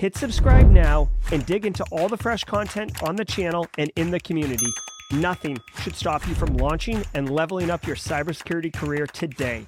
[0.00, 4.10] Hit subscribe now and dig into all the fresh content on the channel and in
[4.10, 4.72] the community.
[5.12, 9.66] Nothing should stop you from launching and leveling up your cybersecurity career today.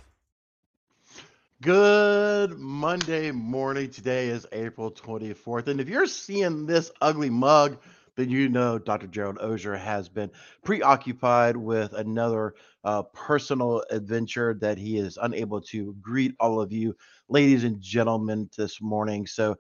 [1.60, 3.90] Good Monday morning.
[3.90, 5.66] Today is April 24th.
[5.66, 7.76] And if you're seeing this ugly mug,
[8.16, 9.08] then you know Dr.
[9.08, 10.30] Gerald Auger has been
[10.64, 16.96] preoccupied with another uh, personal adventure that he is unable to greet all of you,
[17.28, 19.26] ladies and gentlemen, this morning.
[19.26, 19.58] So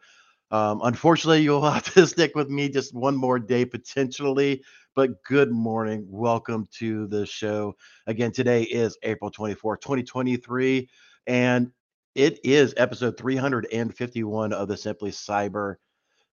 [0.52, 4.62] um, unfortunately, you'll have to stick with me just one more day potentially.
[4.94, 6.04] But good morning.
[6.06, 7.74] Welcome to the show.
[8.06, 10.88] Again, today is April 24, 2023,
[11.26, 11.72] and
[12.14, 15.76] it is episode 351 of the Simply Cyber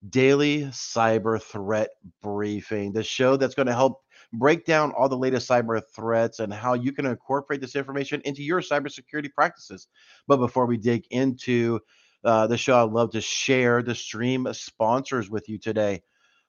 [0.08, 1.90] Daily Cyber Threat
[2.22, 4.02] Briefing, the show that's going to help
[4.34, 8.44] break down all the latest cyber threats and how you can incorporate this information into
[8.44, 9.88] your cybersecurity practices.
[10.28, 11.80] But before we dig into
[12.24, 12.84] uh, the show.
[12.84, 16.02] I'd love to share the stream sponsors with you today.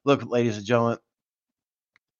[0.04, 0.98] Look, ladies and gentlemen,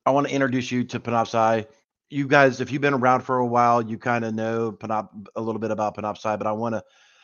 [0.07, 1.67] I want to introduce you to Panoptcy.
[2.11, 5.41] You guys, if you've been around for a while, you kind of know Panop a
[5.41, 6.83] little bit about Panoptcy, but I want to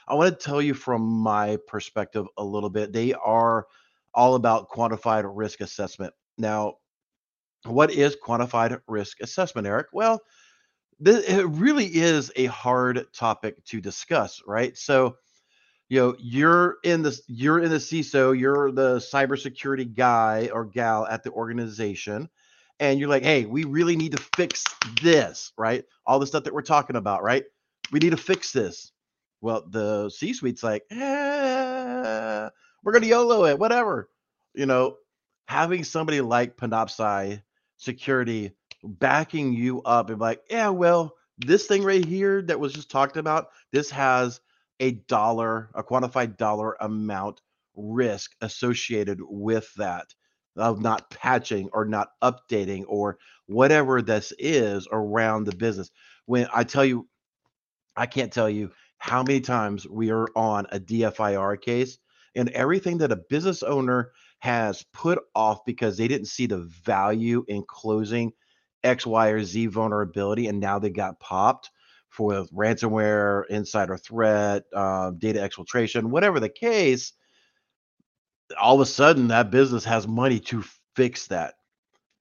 [0.08, 2.92] I want to tell you from my perspective a little bit.
[2.92, 3.66] They are
[4.12, 6.12] all about quantified risk assessment.
[6.36, 6.74] Now,
[7.64, 9.88] what is quantified risk assessment, Eric?
[9.92, 10.20] Well,
[11.04, 14.76] it really is a hard topic to discuss, right?
[14.76, 15.16] So,
[15.90, 21.04] you know you're in the you're in the CISO, you're the cybersecurity guy or gal
[21.06, 22.30] at the organization,
[22.78, 24.64] and you're like, hey, we really need to fix
[25.02, 25.84] this, right?
[26.06, 27.44] All the stuff that we're talking about, right?
[27.90, 28.92] We need to fix this.
[29.40, 32.48] Well, the C-suite's like, eh,
[32.84, 34.10] we're gonna YOLO it, whatever.
[34.54, 34.96] You know,
[35.48, 37.42] having somebody like Panoptcy
[37.78, 38.52] Security
[38.84, 43.16] backing you up and like, yeah, well, this thing right here that was just talked
[43.16, 44.40] about, this has
[44.80, 47.42] a dollar, a quantified dollar amount
[47.76, 50.14] risk associated with that
[50.56, 55.90] of not patching or not updating or whatever this is around the business.
[56.26, 57.08] When I tell you,
[57.96, 61.98] I can't tell you how many times we are on a DFIR case
[62.34, 67.44] and everything that a business owner has put off because they didn't see the value
[67.48, 68.32] in closing
[68.82, 71.70] X, Y, or Z vulnerability and now they got popped
[72.10, 77.12] for ransomware, insider threat, uh, data exfiltration, whatever the case,
[78.60, 80.62] all of a sudden that business has money to
[80.96, 81.54] fix that.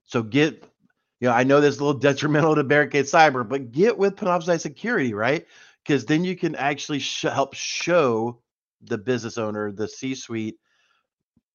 [0.05, 0.63] So get,
[1.19, 4.15] you know, I know this is a little detrimental to Barricade Cyber, but get with
[4.15, 5.45] Panoptcy Security, right?
[5.83, 8.39] Because then you can actually sh- help show
[8.81, 10.57] the business owner, the C-suite,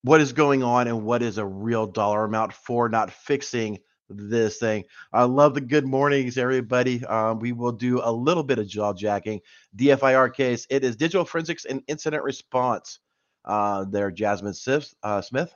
[0.03, 3.79] what is going on and what is a real dollar amount for not fixing
[4.09, 4.85] this thing.
[5.13, 7.05] I love the good mornings, everybody.
[7.05, 9.41] Um, we will do a little bit of jaw jacking.
[9.77, 10.67] DFIR case.
[10.71, 13.01] It is digital forensics and incident response.
[13.45, 14.95] Uh, there, Jasmine Smith.
[15.03, 15.55] Uh, Smith.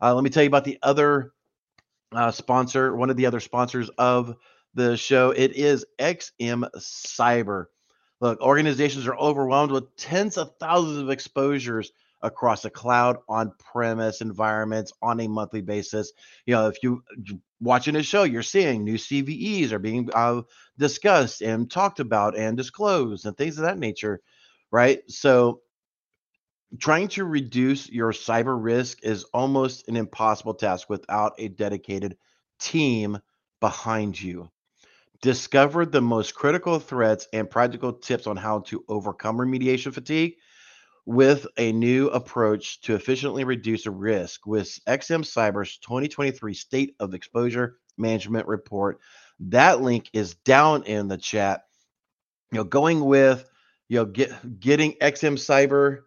[0.00, 1.32] Uh, let me tell you about the other
[2.12, 2.94] uh, sponsor.
[2.94, 4.36] One of the other sponsors of
[4.74, 5.30] the show.
[5.30, 7.66] It is XM Cyber.
[8.20, 14.20] Look, organizations are overwhelmed with tens of thousands of exposures across the cloud on premise
[14.20, 16.12] environments on a monthly basis.
[16.46, 17.02] You know, if you
[17.64, 20.42] watching a show, you're seeing new CVEs are being uh,
[20.78, 24.20] discussed and talked about and disclosed and things of that nature,
[24.70, 25.00] right?
[25.08, 25.62] So,
[26.78, 32.16] trying to reduce your cyber risk is almost an impossible task without a dedicated
[32.58, 33.18] team
[33.60, 34.50] behind you.
[35.22, 40.34] Discover the most critical threats and practical tips on how to overcome remediation fatigue
[41.06, 47.14] with a new approach to efficiently reduce a risk with XM Cyber's 2023 State of
[47.14, 48.98] Exposure Management Report.
[49.40, 51.64] That link is down in the chat.
[52.52, 53.48] You know, going with
[53.88, 56.02] you know get getting XM Cyber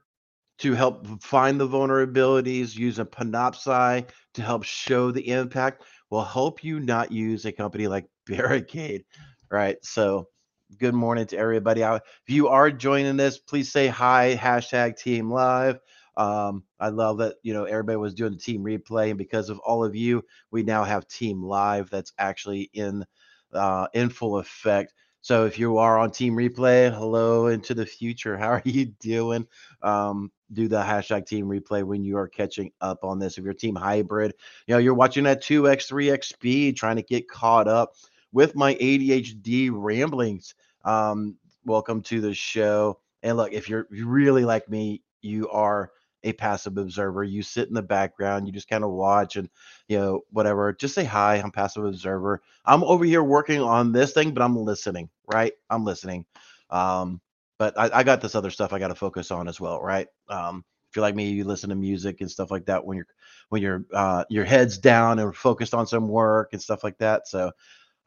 [0.59, 6.79] to help find the vulnerabilities, using Panoptcy to help show the impact will help you
[6.79, 9.05] not use a company like Barricade,
[9.51, 9.77] right?
[9.83, 10.29] So
[10.77, 11.81] good morning to everybody.
[11.81, 15.79] If you are joining this, please say hi, hashtag team live.
[16.17, 19.59] Um, I love that you know everybody was doing the team replay, and because of
[19.59, 23.05] all of you, we now have team live that's actually in
[23.53, 24.93] uh, in full effect.
[25.21, 28.37] So if you are on Team Replay, hello into the future.
[28.37, 29.45] How are you doing?
[29.81, 33.37] Um, do the hashtag Team Replay when you are catching up on this.
[33.37, 34.33] If you're Team Hybrid,
[34.67, 37.95] you know you're watching at 2x, 3x speed, trying to get caught up
[38.31, 40.56] with my ADHD ramblings.
[40.85, 41.35] Um,
[41.65, 43.00] welcome to the show.
[43.24, 45.91] And look, if you're really like me, you are
[46.24, 47.24] a passive observer.
[47.24, 49.50] You sit in the background, you just kind of watch and,
[49.88, 50.74] you know, whatever.
[50.74, 51.35] Just say hi.
[51.35, 52.41] I'm passive observer.
[52.65, 55.53] I'm over here working on this thing, but I'm listening, right?
[55.69, 56.25] I'm listening.
[56.69, 57.21] Um,
[57.57, 60.07] but I, I got this other stuff I got to focus on as well, right?
[60.29, 63.07] Um, if you're like me, you listen to music and stuff like that when you're
[63.50, 67.27] when you're uh, your head's down and focused on some work and stuff like that.
[67.27, 67.51] So,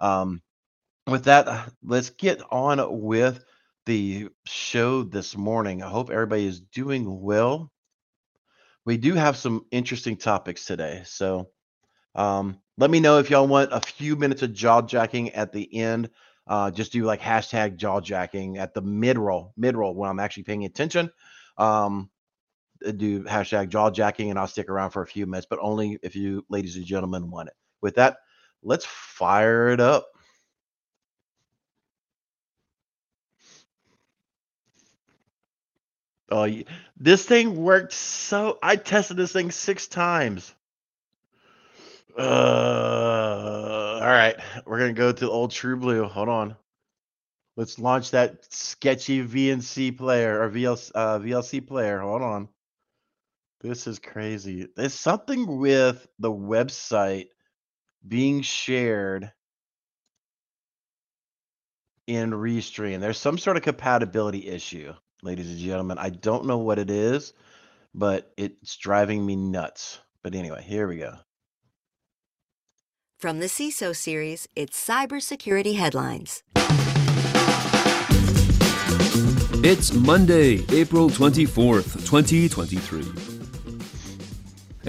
[0.00, 0.42] um,
[1.06, 3.44] with that, uh, let's get on with
[3.86, 5.82] the show this morning.
[5.82, 7.70] I hope everybody is doing well
[8.84, 11.02] we do have some interesting topics today.
[11.04, 11.50] So
[12.14, 15.72] um, let me know if y'all want a few minutes of jaw jacking at the
[15.74, 16.10] end.
[16.46, 20.18] Uh, just do like hashtag jaw jacking at the mid roll, mid roll when I'm
[20.18, 21.10] actually paying attention.
[21.58, 22.10] Um,
[22.84, 25.98] uh, do hashtag jaw jacking and I'll stick around for a few minutes, but only
[26.02, 27.54] if you, ladies and gentlemen, want it.
[27.82, 28.16] With that,
[28.62, 30.06] let's fire it up.
[36.30, 36.48] Oh,
[36.96, 38.58] this thing worked so.
[38.62, 40.54] I tested this thing six times.
[42.16, 46.04] Uh, all right, we're gonna go to old True Blue.
[46.04, 46.56] Hold on.
[47.56, 51.98] Let's launch that sketchy VNC player or VLC, uh, VLC player.
[51.98, 52.48] Hold on.
[53.60, 54.68] This is crazy.
[54.76, 57.26] There's something with the website
[58.06, 59.32] being shared
[62.06, 63.00] in Restream.
[63.00, 64.92] There's some sort of compatibility issue
[65.22, 65.98] ladies and gentlemen.
[65.98, 67.32] I don't know what it is,
[67.94, 69.98] but it's driving me nuts.
[70.22, 71.14] But anyway, here we go.
[73.18, 76.42] From the CISO series, it's Cybersecurity Headlines.
[79.62, 83.29] It's Monday, April 24th, 2023.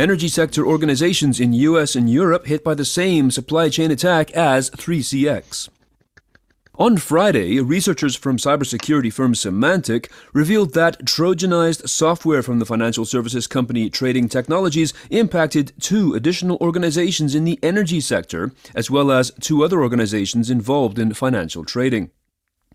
[0.01, 4.71] Energy sector organizations in US and Europe hit by the same supply chain attack as
[4.71, 5.69] 3CX.
[6.73, 13.45] On Friday, researchers from cybersecurity firm Symantec revealed that Trojanized software from the financial services
[13.45, 19.63] company Trading Technologies impacted two additional organizations in the energy sector, as well as two
[19.63, 22.09] other organizations involved in financial trading.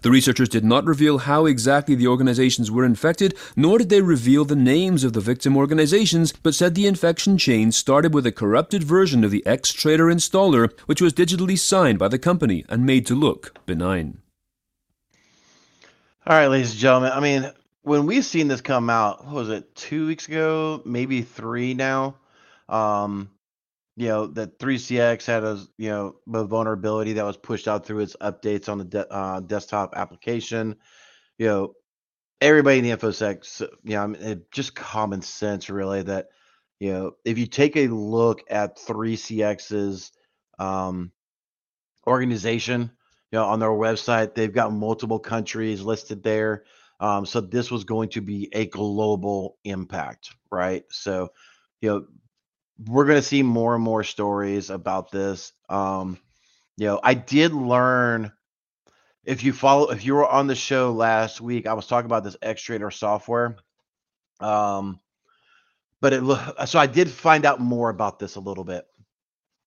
[0.02, 4.44] The researchers did not reveal how exactly the organizations were infected, nor did they reveal
[4.44, 8.84] the names of the victim organizations, but said the infection chain started with a corrupted
[8.84, 13.14] version of the X-Trader installer, which was digitally signed by the company and made to
[13.14, 14.19] look benign.
[16.26, 17.12] All right, ladies and gentlemen.
[17.12, 17.50] I mean,
[17.82, 22.16] when we've seen this come out, what was it, two weeks ago, maybe three now?
[22.69, 23.31] Um,
[23.96, 28.00] you know that 3CX had a you know a vulnerability that was pushed out through
[28.00, 30.76] its updates on the de- uh, desktop application.
[31.38, 31.75] You know,
[32.40, 36.28] everybody in the infosec, you know, I mean, it, just common sense really that
[36.81, 40.12] you know if you take a look at 3CX's
[40.58, 41.12] um,
[42.06, 42.90] organization,
[43.32, 46.65] you know, on their website, they've got multiple countries listed there.
[47.00, 50.84] Um, so this was going to be a global impact, right?
[50.91, 51.29] So,
[51.81, 52.06] you know,
[52.85, 55.53] we're going to see more and more stories about this.
[55.69, 56.19] Um,
[56.77, 58.33] you know, I did learn
[59.25, 62.25] if you follow if you were on the show last week, I was talking about
[62.25, 63.56] this Xtrader software.
[64.41, 65.01] Um,
[66.01, 66.23] but it
[66.67, 68.87] so I did find out more about this a little bit.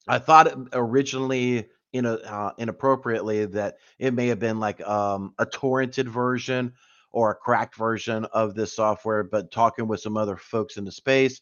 [0.08, 5.46] I thought originally in a uh, inappropriately that it may have been like um, a
[5.46, 6.74] torrented version
[7.12, 10.92] or a cracked version of this software, but talking with some other folks in the
[10.92, 11.42] space,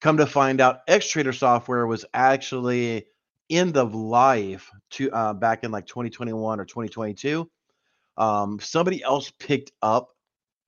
[0.00, 3.06] Come to find out, Xtrader software was actually
[3.50, 7.50] end of life to uh, back in like 2021 or 2022.
[8.16, 10.08] Um, somebody else picked up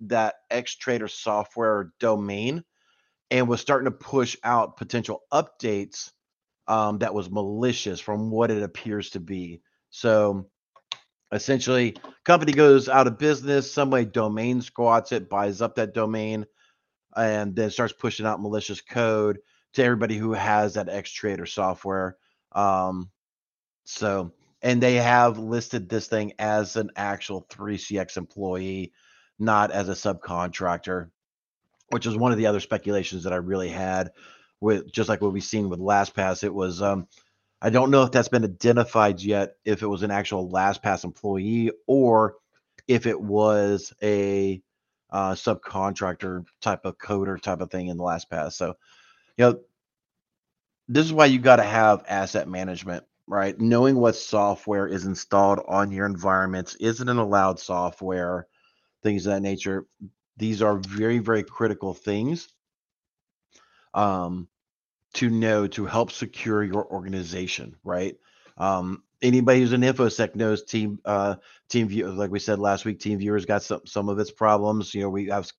[0.01, 2.65] that Xtrader software domain
[3.31, 6.11] and was starting to push out potential updates
[6.69, 9.63] um, that was malicious from what it appears to be.
[9.91, 10.49] So
[11.33, 13.73] essentially, company goes out of business.
[13.73, 16.47] Somebody domain squats it, buys up that domain,
[17.17, 19.39] and then starts pushing out malicious code
[19.75, 22.17] to everybody who has that X Trader software.
[22.53, 23.11] Um,
[23.85, 28.93] so, and they have listed this thing as an actual 3CX employee,
[29.39, 31.11] not as a subcontractor,
[31.89, 34.13] which is one of the other speculations that I really had
[34.61, 36.45] with just like what we've seen with LastPass.
[36.45, 37.09] It was, um,
[37.61, 41.73] I don't know if that's been identified yet, if it was an actual LastPass employee
[41.87, 42.37] or
[42.87, 44.63] if it was a
[45.13, 48.55] uh, subcontractor type of coder type of thing in the LastPass.
[48.55, 48.75] So,
[49.37, 49.61] you know,
[50.89, 53.59] this is why you got to have asset management right?
[53.59, 58.47] Knowing what software is installed on your environments, isn't an allowed software,
[59.03, 59.87] things of that nature.
[60.37, 62.49] These are very, very critical things
[63.95, 64.49] um,
[65.15, 68.17] to know to help secure your organization, right?
[68.57, 71.37] Um, anybody who's an infosec knows team uh,
[71.69, 75.03] team view like we said last week TeamViewer's got some some of its problems you
[75.03, 75.51] know we have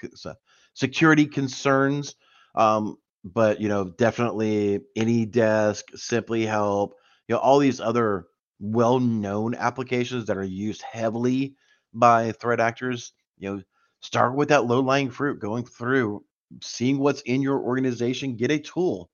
[0.74, 2.16] security concerns
[2.56, 6.92] um, but you know definitely AnyDesk SimpleHelp
[7.28, 8.28] you know all these other
[8.60, 11.56] well-known applications that are used heavily
[11.94, 13.62] by threat actors you know
[14.02, 16.24] start with that low-lying fruit going through
[16.62, 19.10] seeing what's in your organization get a tool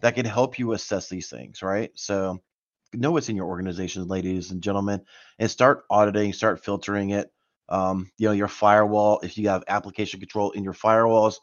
[0.00, 1.90] that can help you assess these things right?
[1.94, 2.40] So
[2.96, 5.00] know what's in your organization ladies and gentlemen
[5.38, 7.32] and start auditing start filtering it
[7.68, 11.36] um, you know your firewall if you have application control in your firewalls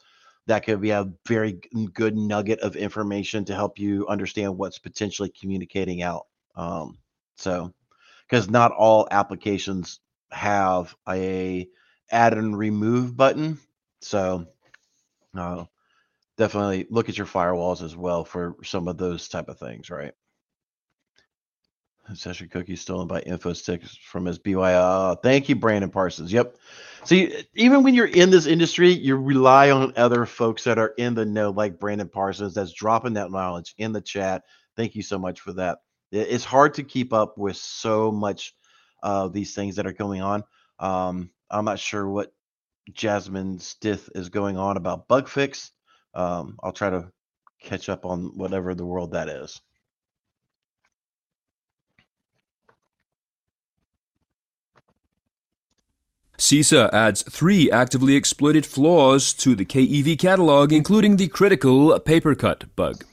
[0.47, 1.59] that could be a very
[1.93, 6.27] good nugget of information to help you understand what's potentially communicating out.
[6.55, 6.97] Um,
[7.37, 7.73] so,
[8.27, 9.99] because not all applications
[10.31, 11.67] have a
[12.11, 13.59] add and remove button,
[14.01, 14.45] so
[15.37, 15.65] uh,
[16.37, 20.13] definitely look at your firewalls as well for some of those type of things, right?
[22.13, 25.15] Session cookie stolen by InfoSec from his BYO.
[25.23, 26.33] Thank you, Brandon Parsons.
[26.33, 26.57] Yep.
[27.05, 31.15] See, even when you're in this industry, you rely on other folks that are in
[31.15, 34.43] the know, like Brandon Parsons, that's dropping that knowledge in the chat.
[34.75, 35.79] Thank you so much for that.
[36.11, 38.53] It's hard to keep up with so much
[39.01, 40.43] of these things that are going on.
[40.79, 42.33] Um, I'm not sure what
[42.91, 45.71] Jasmine Stith is going on about bug fix.
[46.13, 47.11] Um, I'll try to
[47.61, 49.61] catch up on whatever the world that is.
[56.43, 62.65] CISA adds three actively exploited flaws to the KEV catalog, including the critical paper cut
[62.75, 63.05] bug.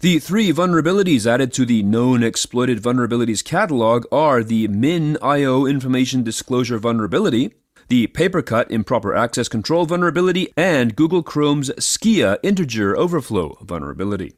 [0.00, 6.78] The three vulnerabilities added to the known exploited vulnerabilities catalog are the MinIO information disclosure
[6.78, 7.54] vulnerability,
[7.86, 14.34] the papercut improper access control vulnerability, and Google Chrome's Skia integer overflow vulnerability.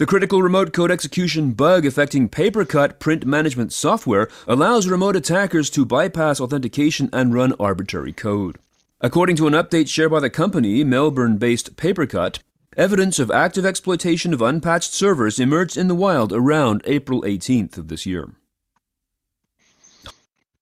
[0.00, 5.84] The critical remote code execution bug affecting Papercut print management software allows remote attackers to
[5.84, 8.56] bypass authentication and run arbitrary code.
[9.02, 12.38] According to an update shared by the company, Melbourne based Papercut,
[12.78, 17.88] evidence of active exploitation of unpatched servers emerged in the wild around April 18th of
[17.88, 18.30] this year.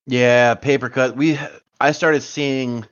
[0.04, 1.14] Yeah, Papercut.
[1.14, 1.38] We
[1.80, 2.84] I started seeing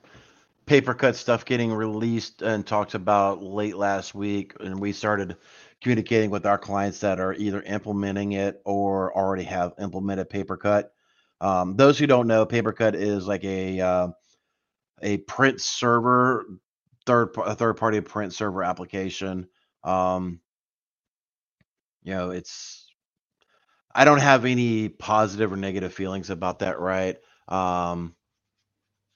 [0.65, 5.35] Papercut stuff getting released and talked about late last week, and we started
[5.81, 10.85] communicating with our clients that are either implementing it or already have implemented Papercut.
[11.39, 14.07] Um, those who don't know, Papercut is like a uh,
[15.01, 16.45] a print server,
[17.05, 19.47] third a third party print server application.
[19.83, 20.39] Um,
[22.03, 22.87] you know, it's
[23.93, 27.17] I don't have any positive or negative feelings about that, right?
[27.47, 28.15] Um,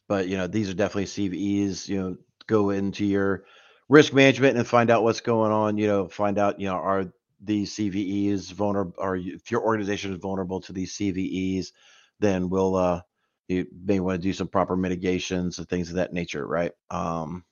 [0.08, 1.88] but you know, these are definitely CVEs.
[1.88, 3.46] You know, go into your
[3.92, 5.78] risk management and find out what's going on.
[5.78, 7.12] You know, find out you know are
[7.44, 11.74] these CVEs vulnerable, or if your organization is vulnerable to these CVEs,
[12.20, 13.02] then we'll uh
[13.50, 16.72] you may want to do some proper mitigations and things of that nature, right?
[16.90, 17.44] Um,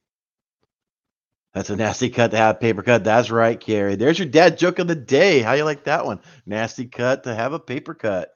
[1.54, 3.04] that's a nasty cut to have paper cut.
[3.04, 3.96] That's right, Carrie.
[3.96, 5.42] There's your dad joke of the day.
[5.42, 6.22] How you like that one?
[6.46, 8.30] Nasty cut to have a paper cut.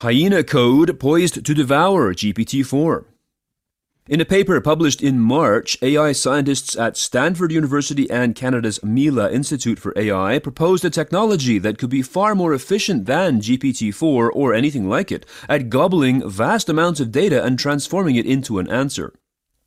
[0.00, 3.06] Hyena code poised to devour GPT 4.
[4.08, 9.78] In a paper published in March, AI scientists at Stanford University and Canada's Mila Institute
[9.78, 14.54] for AI proposed a technology that could be far more efficient than GPT 4 or
[14.54, 19.12] anything like it at gobbling vast amounts of data and transforming it into an answer.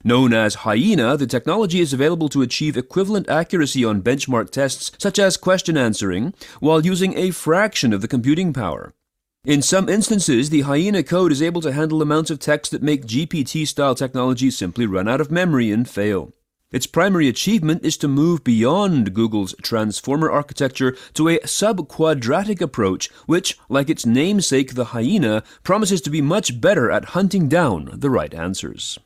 [0.03, 5.19] Known as Hyena, the technology is available to achieve equivalent accuracy on benchmark tests such
[5.19, 8.95] as question answering, while using a fraction of the computing power.
[9.43, 13.07] In some instances, the Hyena code is able to handle amounts of text that make
[13.07, 16.31] GPT style technology simply run out of memory and fail.
[16.71, 23.57] Its primary achievement is to move beyond Google's transformer architecture to a sub-quadratic approach, which,
[23.67, 28.35] like its namesake, the hyena, promises to be much better at hunting down the right
[28.35, 28.99] answers.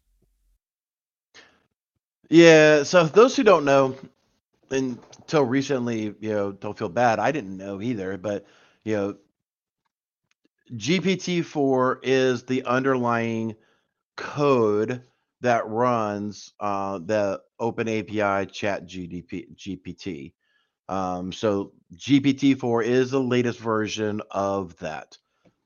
[2.30, 3.96] Yeah, so those who don't know,
[4.70, 7.20] until recently, you know, don't feel bad.
[7.20, 8.46] I didn't know either, but
[8.84, 9.15] you know,
[10.74, 13.56] GPT-4 is the underlying
[14.18, 15.04] code
[15.42, 20.34] that runs uh, the Open API Chat GDP, GPT.
[20.90, 25.18] Um, so GPT-4 is the latest version of that.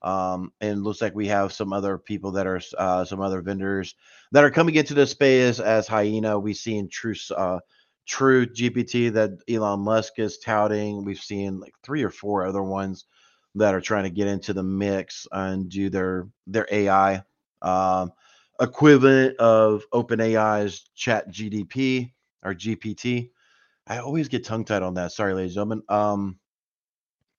[0.02, 3.94] Um, and looks like we have some other people that are uh, some other vendors
[4.32, 6.38] that are coming into the space as Hyena.
[6.38, 7.60] We see in True uh,
[8.06, 11.04] True GPT that Elon Musk is touting.
[11.04, 13.04] We've seen like three or four other ones
[13.56, 17.22] that are trying to get into the mix and do their their AI
[17.62, 18.12] um,
[18.60, 22.12] equivalent of OpenAI's Chat GDP
[22.44, 23.30] or GPT.
[23.86, 25.12] I always get tongue tied on that.
[25.12, 25.82] Sorry, ladies and gentlemen.
[25.88, 26.38] Um,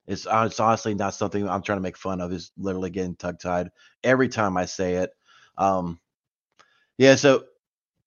[0.08, 2.34] it's, uh, it's honestly not something I'm trying to make fun of.
[2.34, 3.70] Is literally getting tongue tied
[4.04, 5.12] every time I say it.
[5.58, 6.00] Um,
[6.98, 7.46] yeah, so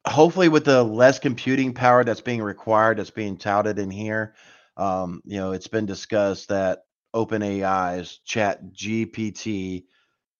[0.06, 4.34] hopefully with the less computing power that's being required, that's being touted in here,
[4.76, 6.80] um, you know, it's been discussed that
[7.14, 9.84] OpenAI's Chat GPT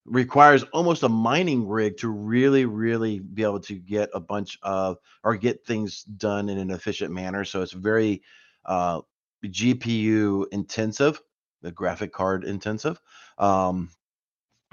[0.04, 4.98] requires almost a mining rig to really, really be able to get a bunch of
[5.22, 7.44] or get things done in an efficient manner.
[7.44, 8.22] So it's very
[8.66, 9.00] uh,
[9.44, 11.20] GPU intensive,
[11.62, 13.00] the graphic card intensive.
[13.38, 13.90] Um,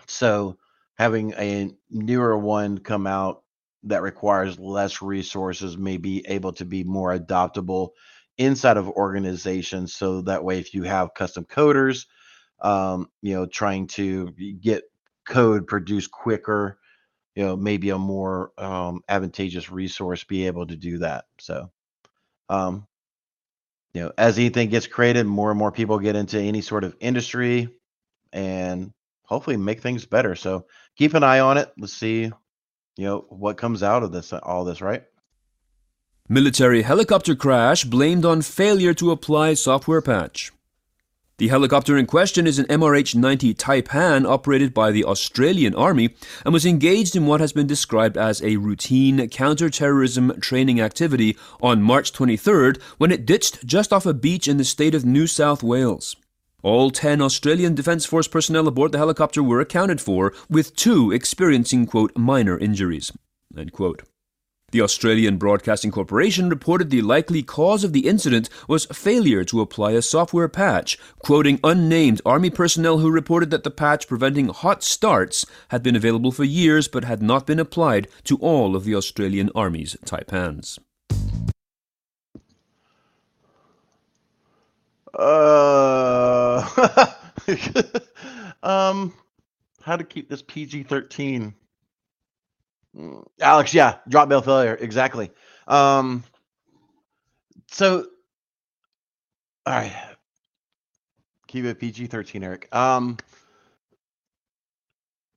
[0.08, 0.58] so
[0.96, 3.43] having a newer one come out
[3.84, 7.89] that requires less resources may be able to be more adoptable
[8.44, 9.94] inside of organizations.
[9.96, 12.06] So that way, if you have custom coders,
[12.62, 14.84] um, you know, trying to get
[15.26, 16.80] code produced quicker,
[17.36, 21.26] you know, maybe a more um, advantageous resource be able to do that.
[21.40, 21.72] So,
[22.50, 22.88] um,
[23.94, 26.96] you know, as anything gets created, more and more people get into any sort of
[27.00, 27.70] industry
[28.34, 28.94] and
[29.24, 30.36] hopefully make things better.
[30.36, 30.66] So
[30.98, 31.72] keep an eye on it.
[31.78, 32.32] Let's see
[32.98, 35.04] you know what comes out of this all this right
[36.30, 40.51] military helicopter crash blamed on failure to apply software patch
[41.42, 46.13] the helicopter in question is an MRH-90 Taipan operated by the Australian Army
[46.46, 51.82] and was engaged in what has been described as a routine counter-terrorism training activity on
[51.82, 55.63] March 23rd when it ditched just off a beach in the state of New South
[55.63, 56.16] Wales.
[56.62, 61.88] All 10 Australian Defence Force personnel aboard the helicopter were accounted for, with two experiencing,
[61.88, 63.12] quote, minor injuries,
[63.57, 64.03] end quote.
[64.72, 69.92] The Australian Broadcasting Corporation reported the likely cause of the incident was failure to apply
[69.92, 75.46] a software patch, quoting unnamed Army personnel who reported that the patch preventing hot starts
[75.70, 79.50] had been available for years but had not been applied to all of the Australian
[79.53, 80.79] Army's Taipans.
[85.14, 86.66] Uh,
[88.64, 89.14] um,
[89.84, 91.53] how to keep this PG 13?
[93.42, 95.32] Alex, yeah, drop bill failure, exactly.
[95.68, 96.24] Um,
[97.70, 98.08] so,
[99.66, 99.94] all right,
[101.48, 102.74] keep it PG thirteen, Eric.
[102.75, 103.18] Um,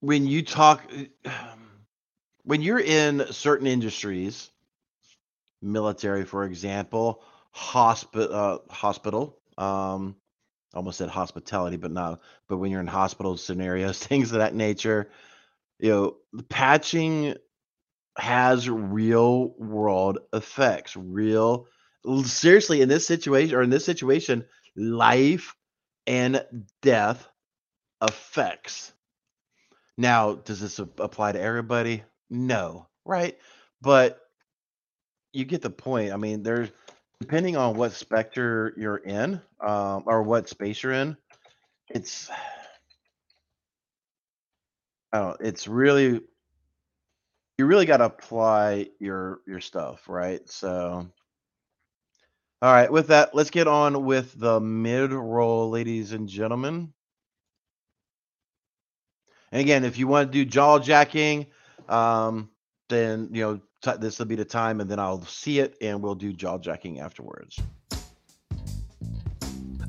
[0.00, 0.84] when you talk,
[2.44, 4.50] when you're in certain industries,
[5.62, 10.16] military, for example, hospital, uh, hospital, um,
[10.74, 12.20] almost said hospitality, but not.
[12.48, 15.10] But when you're in hospital scenarios, things of that nature,
[15.78, 16.16] you know,
[16.48, 17.34] patching
[18.18, 20.96] has real world effects.
[20.96, 21.66] Real,
[22.24, 24.44] seriously, in this situation or in this situation,
[24.76, 25.54] life
[26.06, 26.44] and
[26.82, 27.26] death
[28.02, 28.92] effects.
[29.96, 32.02] Now, does this apply to everybody?
[32.30, 33.36] No, right?
[33.80, 34.20] But
[35.32, 36.12] you get the point.
[36.12, 36.70] I mean, there's
[37.20, 41.16] depending on what specter you're in, um, or what space you're in,
[41.88, 42.28] it's
[45.14, 46.20] I it's really
[47.56, 50.46] you really got to apply your your stuff, right?
[50.50, 51.06] So
[52.62, 56.92] all right, with that, let's get on with the mid roll, ladies and gentlemen.
[59.52, 61.46] And again, if you want to do jaw jacking,
[61.88, 62.50] um,
[62.88, 66.02] then you know t- this will be the time, and then I'll see it, and
[66.02, 67.60] we'll do jaw jacking afterwards.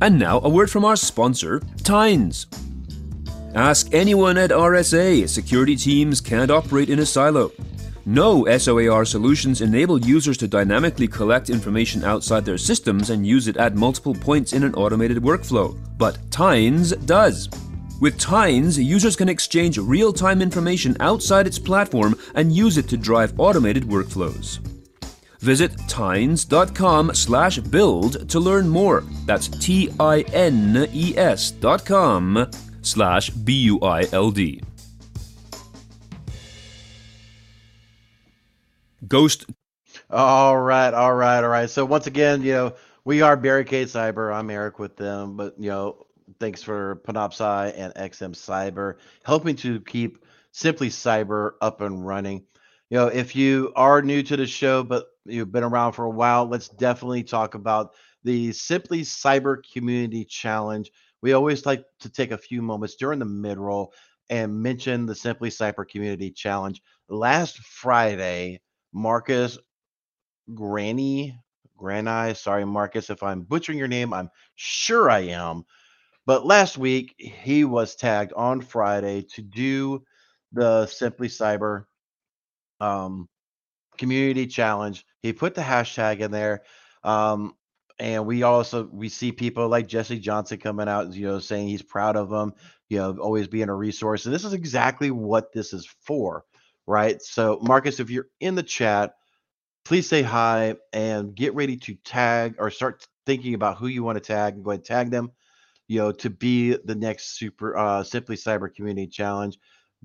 [0.01, 2.45] And now a word from our sponsor, Tines.
[3.55, 5.29] Ask anyone at RSA.
[5.29, 7.53] Security teams can't operate in a silo.
[8.05, 13.55] No SOAR solutions enable users to dynamically collect information outside their systems and use it
[13.55, 17.47] at multiple points in an automated workflow, but Tines does.
[18.01, 22.97] With Tines, users can exchange real time information outside its platform and use it to
[22.97, 24.59] drive automated workflows.
[25.39, 29.05] Visit tines.com slash build to learn more.
[29.25, 32.49] That's T I N E S dot com
[32.86, 34.62] slash B U I L D.
[39.08, 39.45] Ghost.
[40.10, 41.69] All right, all right, all right.
[41.69, 44.34] So once again, you know, we are Barricade Cyber.
[44.34, 46.06] I'm Eric with them, but you know,
[46.39, 52.43] Thanks for Panoptcy and XM Cyber helping to keep Simply Cyber up and running.
[52.89, 56.10] You know, if you are new to the show, but you've been around for a
[56.10, 57.93] while, let's definitely talk about
[58.24, 60.91] the Simply Cyber Community Challenge.
[61.25, 63.91] We always like to take a few moments during the mid roll
[64.29, 66.79] and mention the Simply Cyber Community Challenge.
[67.09, 68.61] Last Friday,
[68.93, 69.57] Marcus
[70.53, 71.35] Granny
[71.77, 74.13] Granny, Sorry, Marcus, if I'm butchering your name.
[74.13, 75.65] I'm sure I am.
[76.27, 80.03] But last week, he was tagged on Friday to do
[80.51, 81.85] the Simply Cyber
[82.79, 83.27] um,
[83.97, 85.03] community challenge.
[85.23, 86.61] He put the hashtag in there.
[87.03, 87.55] Um,
[87.99, 91.81] and we also we see people like Jesse Johnson coming out, you know, saying he's
[91.81, 92.53] proud of them,
[92.89, 94.25] you know, always being a resource.
[94.25, 96.45] And this is exactly what this is for,
[96.88, 97.21] right?
[97.21, 99.15] So, Marcus, if you're in the chat,
[99.86, 104.17] please say hi and get ready to tag or start thinking about who you want
[104.17, 105.31] to tag and go ahead and tag them
[105.88, 109.58] you know, to be the next super uh, Simply Cyber Community Challenge,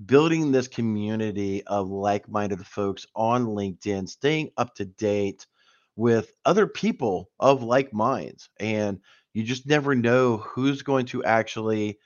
[0.05, 5.47] building this community of like-minded folks on LinkedIn, staying up to date
[5.95, 8.99] with other people of like minds, and
[9.33, 11.99] you just never know who's going to actually,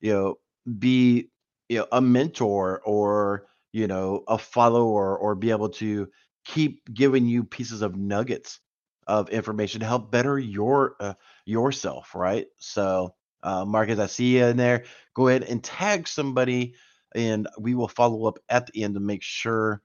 [0.00, 0.34] you know,
[0.78, 1.30] be
[1.68, 6.08] you know a mentor or you know a follower or be able to
[6.44, 8.60] keep giving you pieces of nuggets
[9.06, 12.46] of information to help better your uh, yourself, right?
[12.58, 14.84] So, uh, Marcus, I see you in there.
[15.14, 16.74] Go ahead and tag somebody,
[17.14, 19.82] and we will follow up at the end to make sure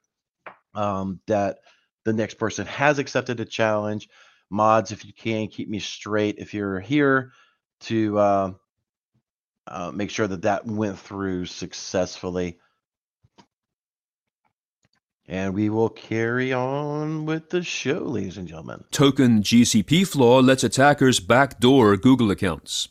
[0.74, 1.60] um, that
[2.06, 4.10] the next person has accepted a challenge.
[4.50, 7.32] Mods, if you can, keep me straight if you're here
[7.82, 8.52] to uh,
[9.68, 12.60] uh, make sure that that went through successfully.
[15.28, 18.84] And we will carry on with the show, ladies and gentlemen.
[18.92, 22.90] Token GCP flaw lets attackers backdoor Google accounts.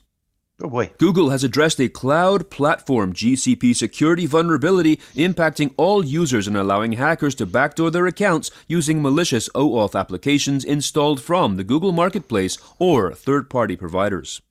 [0.62, 0.92] Oh boy.
[0.98, 7.34] Google has addressed a cloud platform GCP security vulnerability impacting all users and allowing hackers
[7.36, 13.48] to backdoor their accounts using malicious OAuth applications installed from the Google Marketplace or third
[13.48, 14.42] party providers.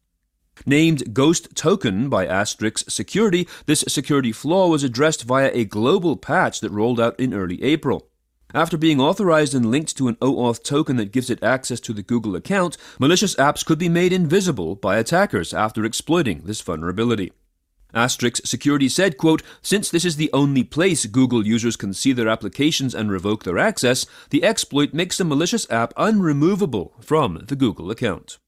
[0.66, 6.60] Named Ghost Token by Astrix Security, this security flaw was addressed via a global patch
[6.60, 8.09] that rolled out in early April.
[8.54, 12.02] After being authorized and linked to an OAuth token that gives it access to the
[12.02, 17.32] Google account, malicious apps could be made invisible by attackers after exploiting this vulnerability.
[17.94, 22.28] Astrix Security said, quote, Since this is the only place Google users can see their
[22.28, 27.92] applications and revoke their access, the exploit makes the malicious app unremovable from the Google
[27.92, 28.40] account.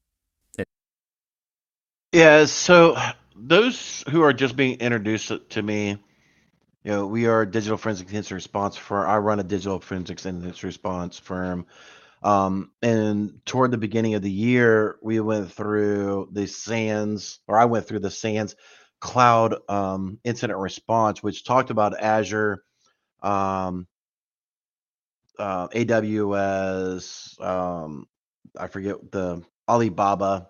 [2.12, 2.98] Yeah, so
[3.36, 5.98] those who are just being introduced to me,
[6.84, 9.10] you know, we are a digital forensic incident response firm.
[9.10, 11.66] I run a digital forensics incident response firm.
[12.24, 17.66] Um, and toward the beginning of the year, we went through the SANS, or I
[17.66, 18.56] went through the SANS
[19.00, 22.64] cloud um, incident response, which talked about Azure,
[23.24, 23.88] um,
[25.40, 28.08] uh, AWS, um,
[28.58, 30.50] I forget the Alibaba,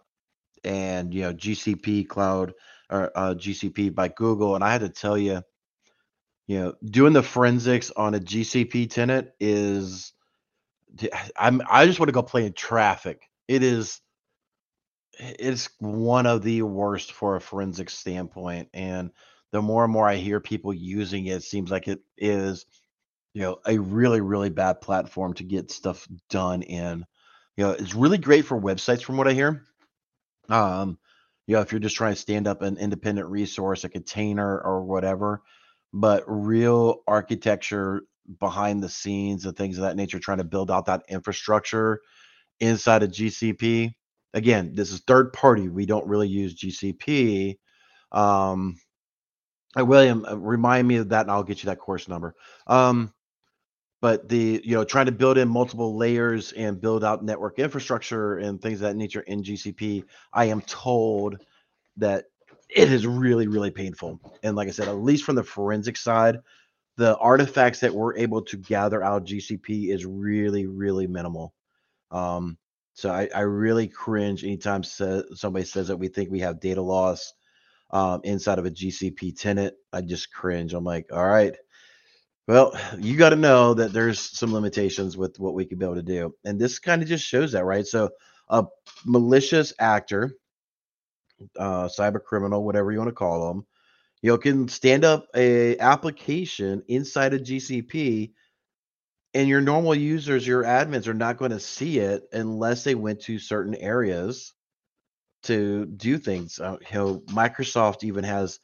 [0.63, 2.53] and you know GCP cloud
[2.89, 4.55] or uh, GCP by Google.
[4.55, 5.41] And I had to tell you,
[6.51, 10.11] you know, doing the forensics on a GCP tenant is
[11.37, 13.21] I'm I just want to go play in traffic.
[13.47, 14.01] It is
[15.17, 18.67] it's one of the worst for a forensic standpoint.
[18.73, 19.11] And
[19.53, 22.65] the more and more I hear people using it, it seems like it is,
[23.33, 27.05] you know, a really, really bad platform to get stuff done in.
[27.55, 29.63] You know, it's really great for websites from what I hear.
[30.49, 30.97] Um,
[31.47, 34.83] you know, if you're just trying to stand up an independent resource, a container or
[34.83, 35.43] whatever,
[35.93, 38.01] but real architecture
[38.39, 41.99] behind the scenes and things of that nature, trying to build out that infrastructure
[42.59, 43.93] inside of GCP.
[44.33, 45.67] Again, this is third party.
[45.67, 47.57] We don't really use GCP.
[48.11, 48.77] Um,
[49.77, 52.35] uh, William, uh, remind me of that, and I'll get you that course number.
[52.67, 53.13] Um,
[54.01, 58.37] but the you know trying to build in multiple layers and build out network infrastructure
[58.37, 61.37] and things of that nature in GCP, I am told
[61.97, 62.25] that
[62.73, 64.19] it is really really painful.
[64.43, 66.39] And like I said, at least from the forensic side,
[66.97, 71.53] the artifacts that we're able to gather out GCP is really really minimal.
[72.11, 72.57] Um,
[72.93, 77.33] so I, I really cringe anytime somebody says that we think we have data loss
[77.91, 79.73] um, inside of a GCP tenant.
[79.93, 80.73] I just cringe.
[80.73, 81.55] I'm like, all right,
[82.47, 85.95] well, you got to know that there's some limitations with what we could be able
[85.95, 87.85] to do, and this kind of just shows that, right?
[87.85, 88.09] So,
[88.49, 88.65] a
[89.05, 90.33] malicious actor,
[91.57, 93.65] uh, cyber criminal, whatever you want to call them,
[94.21, 98.31] you know, can stand up a application inside of GCP
[99.33, 103.21] and your normal users, your admins are not going to see it unless they went
[103.21, 104.53] to certain areas
[105.43, 106.59] to do things.
[106.59, 108.59] Uh, you know, Microsoft even has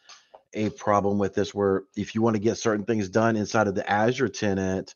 [0.53, 3.75] a problem with this where if you want to get certain things done inside of
[3.75, 4.93] the Azure tenant,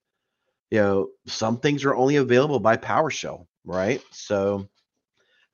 [0.70, 4.02] you know, some things are only available by PowerShell, right?
[4.12, 4.68] So,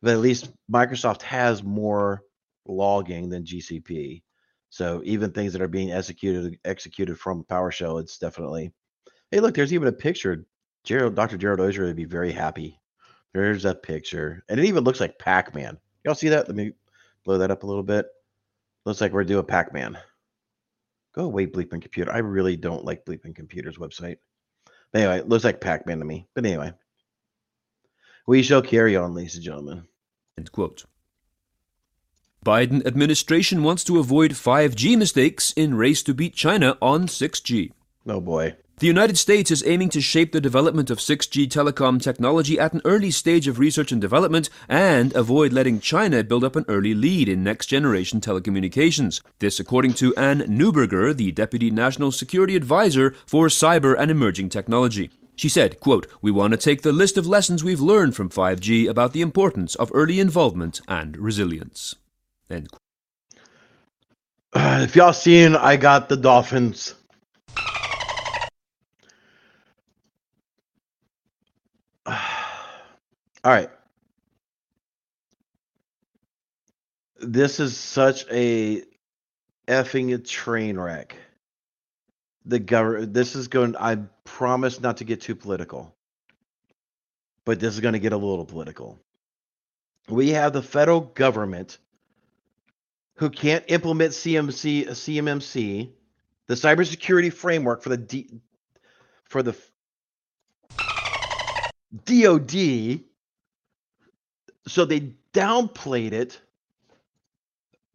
[0.01, 2.23] but at least Microsoft has more
[2.67, 4.23] logging than GCP.
[4.69, 8.73] So even things that are being executed executed from PowerShell, it's definitely.
[9.31, 10.45] Hey, look, there's even a picture.
[10.83, 11.37] Gerald, Dr.
[11.37, 12.79] Gerald Auger would be very happy
[13.33, 15.77] There's a picture, and it even looks like Pac-Man.
[16.03, 16.47] Y'all see that?
[16.47, 16.73] Let me
[17.25, 18.07] blow that up a little bit.
[18.85, 19.97] Looks like we're doing Pac-Man.
[21.13, 22.11] Go away, Bleeping Computer.
[22.11, 24.17] I really don't like Bleeping Computer's website.
[24.91, 26.27] But anyway, it looks like Pac-Man to me.
[26.33, 26.73] But anyway,
[28.27, 29.87] we shall carry on, ladies and gentlemen.
[30.37, 30.85] End quote.
[32.45, 37.71] Biden administration wants to avoid 5G mistakes in race to beat China on 6G.
[38.07, 38.55] Oh boy.
[38.79, 42.81] The United States is aiming to shape the development of 6G telecom technology at an
[42.85, 47.27] early stage of research and development and avoid letting China build up an early lead
[47.27, 49.19] in next generation telecommunications.
[49.39, 55.09] This, according to Anne Neuberger, the Deputy National Security Advisor for Cyber and Emerging Technology.
[55.37, 58.89] She said, quote, We want to take the list of lessons we've learned from 5G
[58.89, 61.95] about the importance of early involvement and resilience.
[62.49, 62.81] End quote.
[64.53, 66.95] Uh, if y'all seen, I got the Dolphins.
[72.07, 72.15] All
[73.45, 73.69] right.
[77.19, 78.81] This is such a
[79.67, 81.15] effing train wreck.
[82.47, 83.13] The government.
[83.13, 83.75] This is going.
[83.75, 85.93] I promise not to get too political,
[87.45, 88.99] but this is going to get a little political.
[90.07, 91.77] We have the federal government
[93.15, 95.89] who can't implement CMC CMMC,
[96.47, 98.39] the cybersecurity framework for the D,
[99.25, 99.55] for the
[102.05, 103.01] DoD.
[104.67, 106.39] So they downplayed it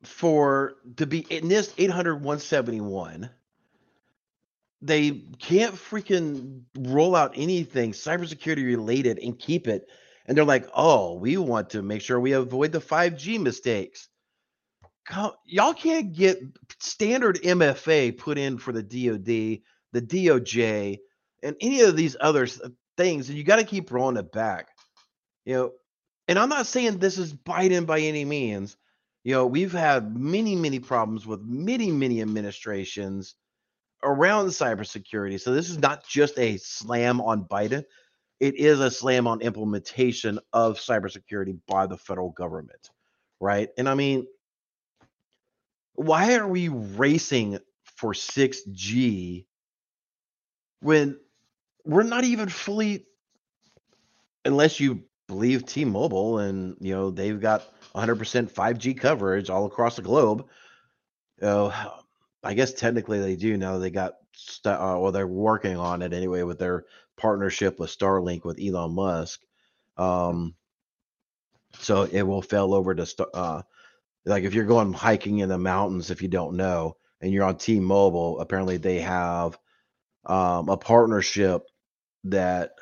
[0.02, 3.30] for to be in this 800 171
[4.82, 9.86] they can't freaking roll out anything cybersecurity related and keep it.
[10.26, 14.08] And they're like oh we want to make sure we avoid the 5g mistakes.
[15.46, 16.40] Y'all can't get
[16.80, 19.62] standard mfa put in for the dod the
[19.94, 20.98] doj
[21.42, 24.68] and any of these other uh, things and you got to keep rolling it back.
[25.44, 25.72] You know
[26.28, 28.76] and i'm not saying this is biden by any means.
[29.24, 33.36] You know we've had many many problems with many many administrations
[34.02, 37.84] around cybersecurity so this is not just a slam on biden
[38.40, 42.90] it is a slam on implementation of cybersecurity by the federal government
[43.40, 44.26] right and i mean
[45.94, 47.58] why are we racing
[47.96, 49.44] for 6g
[50.80, 51.18] when
[51.84, 53.06] we're not even fully
[54.44, 57.62] unless you believe T-Mobile and you know they've got
[57.94, 60.46] 100% 5G coverage all across the globe.
[61.40, 62.01] Oh,
[62.42, 63.78] I guess technically they do now.
[63.78, 66.84] They got st- uh, well, they're working on it anyway with their
[67.16, 69.40] partnership with Starlink with Elon Musk.
[69.96, 70.54] Um,
[71.78, 73.62] so it will fail over to uh,
[74.24, 77.56] like if you're going hiking in the mountains, if you don't know, and you're on
[77.56, 79.58] T-Mobile, apparently they have
[80.26, 81.62] um, a partnership
[82.24, 82.72] that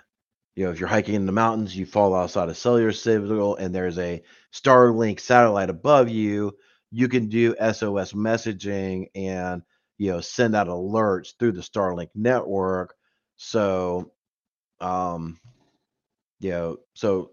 [0.56, 3.74] you know if you're hiking in the mountains you fall outside a cellular signal and
[3.74, 6.56] there's a starlink satellite above you
[6.90, 9.62] you can do sos messaging and
[9.98, 12.94] you know send out alerts through the starlink network.
[13.36, 14.12] So
[14.80, 15.38] um
[16.40, 17.30] you know so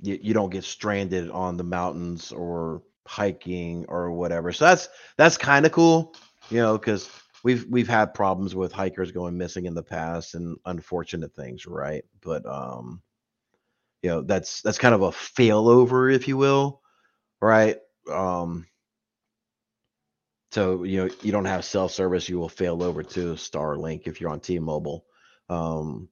[0.00, 4.52] you, you don't get stranded on the mountains or hiking or whatever.
[4.52, 6.14] So that's that's kind of cool
[6.50, 7.10] you know because
[7.44, 12.04] we've we've had problems with hikers going missing in the past and unfortunate things right?
[12.22, 13.02] But um
[14.02, 16.80] you know that's that's kind of a failover if you will
[17.40, 17.76] right?
[18.10, 18.66] Um
[20.52, 24.20] so you know you don't have self service you will fail over to starlink if
[24.20, 25.04] you're on t-mobile
[25.48, 26.08] um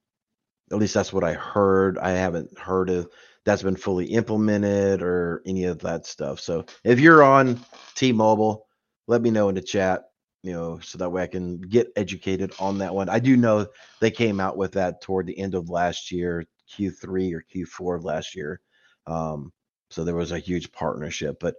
[0.71, 3.09] at least that's what i heard i haven't heard of
[3.45, 7.59] that's been fully implemented or any of that stuff so if you're on
[7.95, 8.67] t-mobile
[9.07, 10.05] let me know in the chat
[10.43, 13.09] you know, so that way I can get educated on that one.
[13.09, 13.67] I do know
[14.01, 18.05] they came out with that toward the end of last year, Q3 or Q4 of
[18.05, 18.61] last year.
[19.07, 19.53] Um,
[19.91, 21.57] so there was a huge partnership, but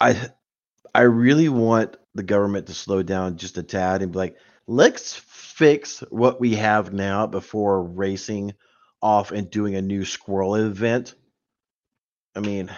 [0.00, 0.30] I
[0.94, 5.14] I really want the government to slow down just a tad and be like, let's
[5.14, 8.54] fix what we have now before racing
[9.00, 11.14] off and doing a new squirrel event.
[12.34, 12.70] I mean,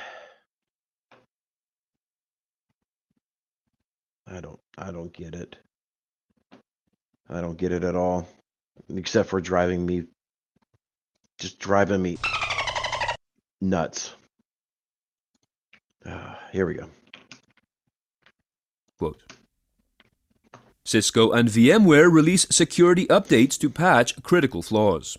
[4.27, 5.57] I don't I don't get it.
[7.29, 8.29] I don't get it at all.
[8.89, 10.05] Except for driving me
[11.39, 12.19] just driving me
[13.61, 14.15] nuts.
[16.05, 16.89] Uh, here we go.
[18.99, 19.23] Quote.
[20.85, 25.17] Cisco and VMware release security updates to patch critical flaws.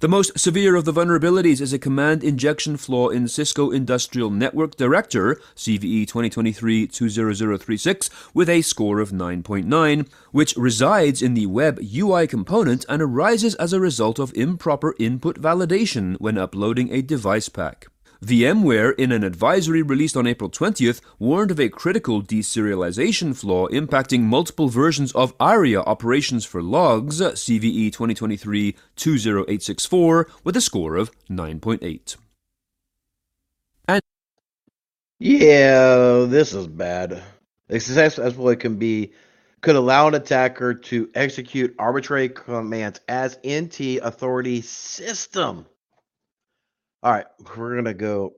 [0.00, 4.74] The most severe of the vulnerabilities is a command injection flaw in Cisco Industrial Network
[4.76, 12.84] Director, CVE 2023-20036, with a score of 9.9, which resides in the web UI component
[12.88, 17.86] and arises as a result of improper input validation when uploading a device pack.
[18.24, 24.22] VMware, in an advisory released on April 20th, warned of a critical deserialization flaw impacting
[24.22, 32.16] multiple versions of ARIA operations for logs, CVE 2023-20864, with a score of 9.8.
[33.88, 34.00] And
[35.18, 37.22] Yeah, this is bad.
[37.70, 39.12] Successful can be
[39.64, 45.64] could allow an attacker to execute arbitrary commands as NT authority system.
[47.04, 48.32] All right, we're gonna go.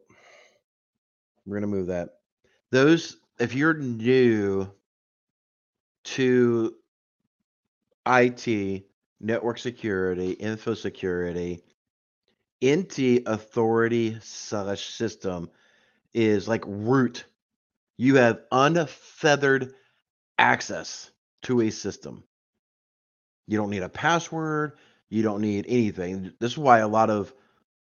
[1.47, 2.09] We're gonna move that.
[2.73, 4.69] Those, if you're new
[6.03, 6.75] to
[8.09, 8.85] IT,
[9.21, 11.63] network security, info security,
[12.65, 15.49] NT authority slash system
[16.13, 17.25] is like root.
[17.99, 19.75] You have unfeathered
[20.41, 22.25] access to a system.
[23.47, 24.73] You don't need a password.
[25.09, 26.33] You don't need anything.
[26.41, 27.33] This is why a lot of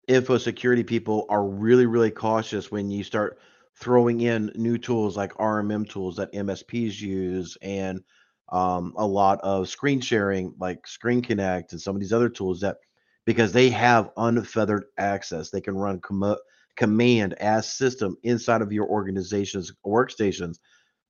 [0.07, 3.39] info security people are really, really cautious when you start
[3.75, 8.01] throwing in new tools like RMM tools that MSPs use and
[8.49, 12.61] um, a lot of screen sharing like Screen Connect and some of these other tools
[12.61, 12.77] that
[13.25, 16.37] because they have unfeathered access, they can run com-
[16.75, 20.59] command as system inside of your organization's workstations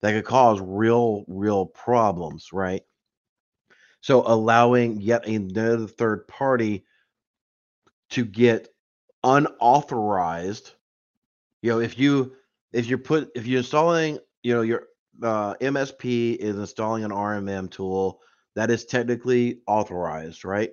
[0.01, 2.81] that could cause real, real problems, right?
[4.01, 6.86] So allowing yet another third party
[8.12, 8.69] to get
[9.26, 10.72] unauthorized,
[11.62, 12.34] you know, if you
[12.72, 14.88] if you're put if you're installing, you know, your
[15.22, 18.22] uh, MSP is installing an RMM tool
[18.56, 20.72] that is technically authorized, right?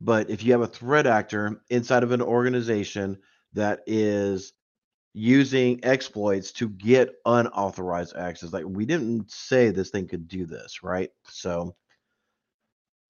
[0.00, 3.18] But if you have a threat actor inside of an organization
[3.52, 4.52] that is
[5.12, 10.82] using exploits to get unauthorized access, like we didn't say this thing could do this,
[10.82, 11.10] right?
[11.28, 11.76] So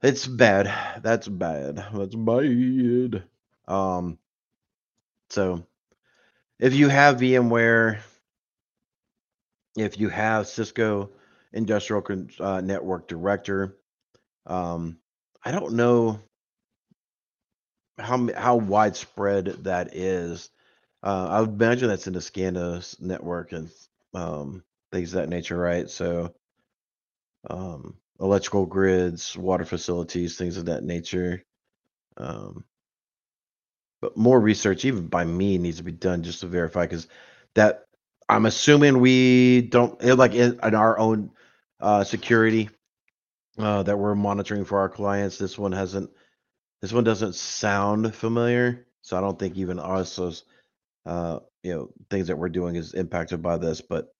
[0.02, 1.02] it's bad.
[1.02, 1.84] That's bad.
[1.94, 3.24] That's bad.
[3.68, 4.18] Um,
[5.30, 5.66] so
[6.58, 8.00] if you have VMware,
[9.76, 11.10] if you have Cisco
[11.52, 12.02] Industrial
[12.40, 13.76] uh, Network Director,
[14.46, 14.98] um,
[15.44, 16.20] I don't know
[17.98, 20.50] how how widespread that is.
[21.02, 23.70] Uh, I would imagine that's in the SCADA network and
[24.14, 24.62] um,
[24.92, 25.88] things of that nature, right?
[25.88, 26.34] So
[27.48, 31.42] um, electrical grids, water facilities, things of that nature.
[32.16, 32.64] Um,
[34.00, 37.06] but more research, even by me, needs to be done just to verify because
[37.54, 37.86] that
[38.28, 41.30] I'm assuming we don't like in, in our own
[41.80, 42.70] uh, security
[43.58, 45.38] uh, that we're monitoring for our clients.
[45.38, 46.10] This one hasn't.
[46.80, 50.44] This one doesn't sound familiar, so I don't think even us, those,
[51.04, 53.82] uh, you know, things that we're doing is impacted by this.
[53.82, 54.14] But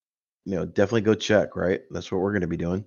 [0.44, 1.56] you know, definitely go check.
[1.56, 2.84] Right, that's what we're going to be doing.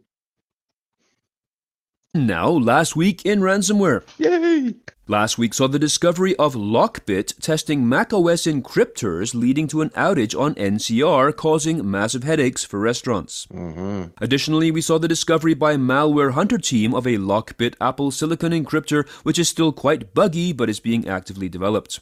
[2.15, 4.03] Now, last week in ransomware.
[4.19, 4.75] Yay!
[5.07, 10.53] Last week saw the discovery of Lockbit testing macOS encryptors, leading to an outage on
[10.53, 13.47] NCR, causing massive headaches for restaurants.
[13.49, 18.51] hmm Additionally, we saw the discovery by Malware Hunter Team of a Lockbit Apple Silicon
[18.51, 21.99] encryptor, which is still quite buggy but is being actively developed.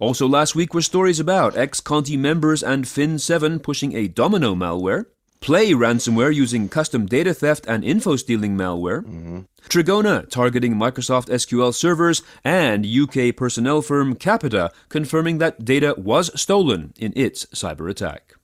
[0.00, 5.04] Also, last week were stories about ex-Conti members and Fin7 pushing a domino malware,
[5.44, 9.40] Play ransomware using custom data theft and info stealing malware, mm-hmm.
[9.68, 16.94] Trigona targeting Microsoft SQL servers, and UK personnel firm Capita confirming that data was stolen
[16.98, 18.36] in its cyber attack.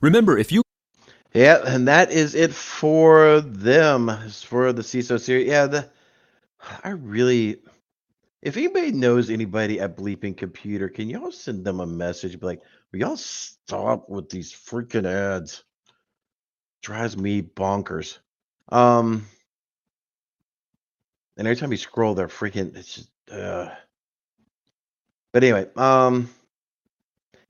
[0.00, 0.62] Remember, if you
[1.34, 4.08] Yeah, and that is it for them.
[4.08, 5.48] It's for the CISO series.
[5.48, 5.90] Yeah, the
[6.82, 7.58] I really
[8.40, 12.38] if anybody knows anybody at Bleeping Computer, can y'all send them a message?
[12.38, 15.64] Be like, will y'all stop with these freaking ads?
[16.82, 18.18] Drives me bonkers.
[18.70, 19.26] Um
[21.36, 23.70] and every time you scroll, they're freaking it's just uh
[25.32, 26.30] but anyway, um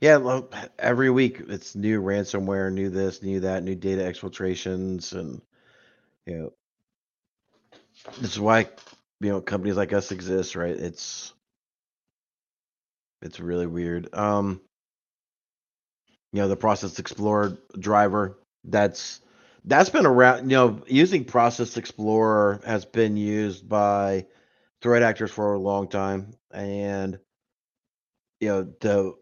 [0.00, 0.40] yeah,
[0.78, 5.40] every week it's new ransomware, new this, new that, new data exfiltrations, and
[6.26, 6.52] you know,
[8.20, 8.68] this is why
[9.20, 10.76] you know companies like us exist, right?
[10.76, 11.32] It's
[13.22, 14.14] it's really weird.
[14.14, 14.60] Um,
[16.36, 19.22] you know, the Process Explorer driver that's
[19.64, 20.50] that's been around.
[20.50, 24.26] You know, using Process Explorer has been used by
[24.82, 27.18] threat actors for a long time, and
[28.38, 29.14] you know, to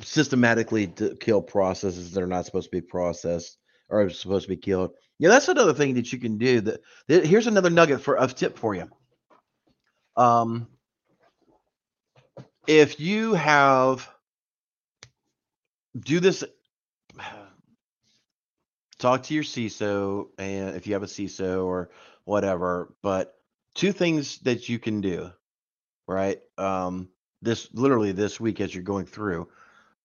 [0.00, 3.58] systematically to kill processes that are not supposed to be processed
[3.88, 4.92] or supposed to be killed.
[5.18, 6.60] Yeah, that's another thing that you can do.
[6.60, 8.88] That that- here's another nugget for a tip for you.
[10.16, 10.68] Um,
[12.68, 14.08] if you have
[15.98, 16.44] do this
[18.98, 21.90] talk to your CISO and if you have a CISO or
[22.24, 23.34] whatever, but
[23.74, 25.30] two things that you can do,
[26.06, 26.40] right?
[26.56, 27.08] Um,
[27.40, 29.48] this literally this week as you're going through,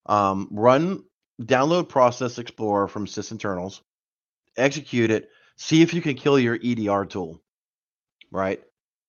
[0.06, 1.04] um, run
[1.40, 3.80] download Process Explorer from sysinternals,
[4.56, 7.40] execute it, see if you can kill your EDR tool,
[8.32, 8.62] right?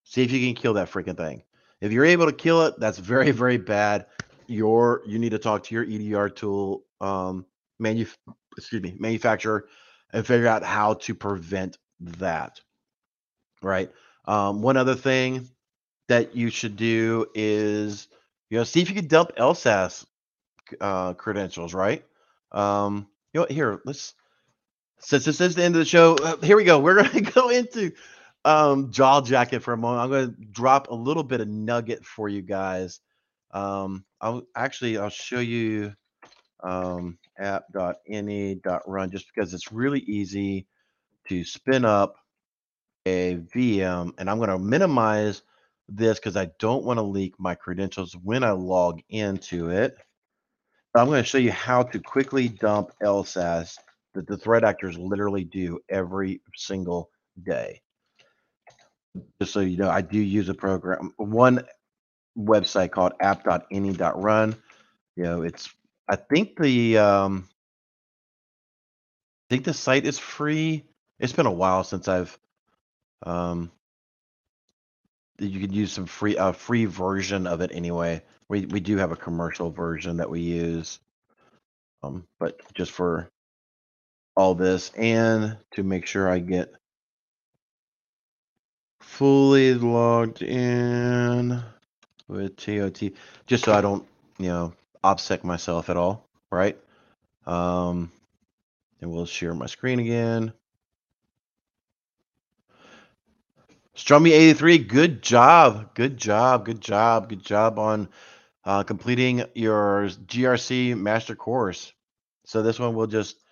[0.03, 1.43] See if you can kill that freaking thing.
[1.82, 4.05] If you're able to kill it, that's very very bad.
[4.50, 7.45] Your you need to talk to your EDR tool um,
[7.80, 8.06] manu-
[8.58, 9.68] excuse me manufacturer
[10.12, 12.60] and figure out how to prevent that.
[13.62, 13.91] Right.
[14.26, 15.50] Um, one other thing
[16.08, 18.08] that you should do is
[18.50, 20.06] you know see if you can dump LSASS
[20.82, 21.74] uh, credentials.
[21.74, 22.04] Right.
[22.52, 24.14] Um, you know here let's
[25.00, 26.16] since this is the end of the show.
[26.16, 26.80] Uh, here we go.
[26.80, 27.91] We're gonna go into
[28.45, 30.02] um, jaw jacket for a moment.
[30.02, 33.00] I'm going to drop a little bit of nugget for you guys.
[33.52, 35.93] Um, I'll actually I'll show you
[36.64, 40.68] um, app.any.run just because it's really easy
[41.28, 42.16] to spin up
[43.06, 45.41] a VM, and I'm going to minimize
[45.88, 49.97] this because I don't want to leak my credentials when I log into it.
[50.95, 53.78] I'm going to show you how to quickly dump LSASS
[54.14, 57.10] that the threat actors literally do every single
[57.43, 57.82] day
[59.39, 61.64] just so you know, I do use a program, one
[62.40, 64.56] website called app.any.run.
[65.16, 65.70] You know, it's,
[66.08, 67.48] I think the, um,
[69.50, 70.86] I think the site is free.
[71.20, 72.38] It's been a while since I've,
[73.24, 73.72] um,
[75.40, 78.22] you could use some free, a uh, free version of it anyway.
[78.48, 81.00] We, we do have a commercial version that we use.
[82.04, 83.30] Um, but just for
[84.36, 86.74] all this and to make sure I get
[89.02, 91.62] fully logged in
[92.30, 93.11] with TOT,
[93.47, 94.07] just so I don't,
[94.38, 94.73] you know,
[95.03, 96.77] opsec myself at all, right?
[97.45, 98.11] Um,
[99.01, 100.53] and we'll share my screen again.
[103.95, 108.07] Strumpy83, good job, good job, good job, good job on
[108.63, 111.91] uh, completing your GRC master course.
[112.45, 113.43] So this one we'll just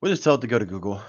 [0.00, 1.02] we'll just tell it to go to Google.com.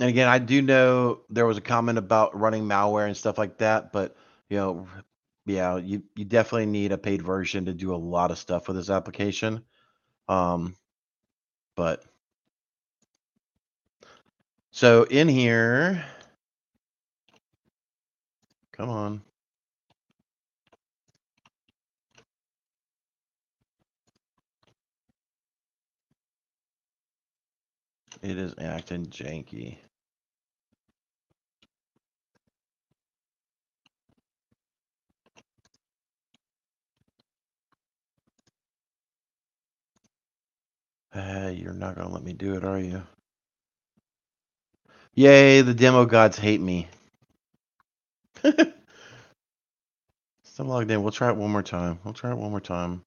[0.00, 3.58] And again, I do know there was a comment about running malware and stuff like
[3.58, 4.16] that, but
[4.50, 4.88] you know,
[5.46, 8.76] yeah, you you definitely need a paid version to do a lot of stuff with
[8.76, 9.64] this application.
[10.28, 10.76] Um,
[11.76, 12.04] but
[14.70, 16.04] so in here,
[18.72, 19.22] come on.
[28.22, 29.78] It is acting janky.
[41.16, 43.02] Hey, you're not gonna let me do it, are you?
[45.14, 46.88] Yay, the demo gods hate me.
[48.42, 48.74] Still
[50.66, 51.02] logged in.
[51.02, 52.00] We'll try it one more time.
[52.04, 53.02] We'll try it one more time.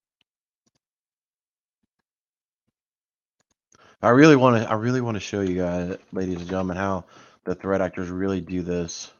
[4.01, 4.67] I really want to.
[4.67, 7.05] I really want to show you guys, ladies and gentlemen, how
[7.43, 9.11] the threat actors really do this,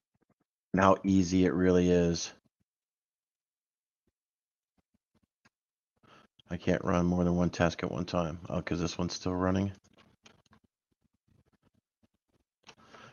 [0.73, 2.33] and how easy it really is.
[6.51, 8.39] I can't run more than one task at one time.
[8.49, 9.71] Oh, because this one's still running.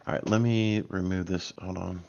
[0.06, 1.52] All right, let me remove this.
[1.60, 2.02] Hold on.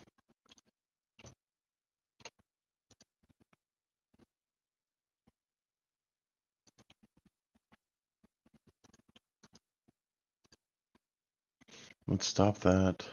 [12.08, 13.06] Let's stop that.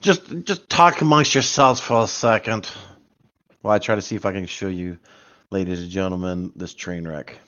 [0.00, 2.70] Just just talk amongst yourselves for a second
[3.60, 4.98] while I try to see if I can show you,
[5.50, 7.38] ladies and gentlemen, this train wreck.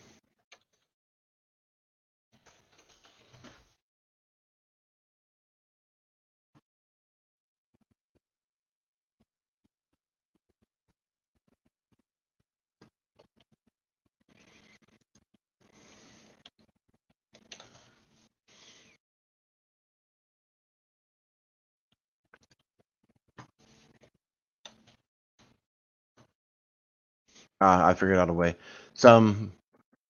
[27.61, 28.57] Uh, I figured out a way.
[28.95, 29.53] Some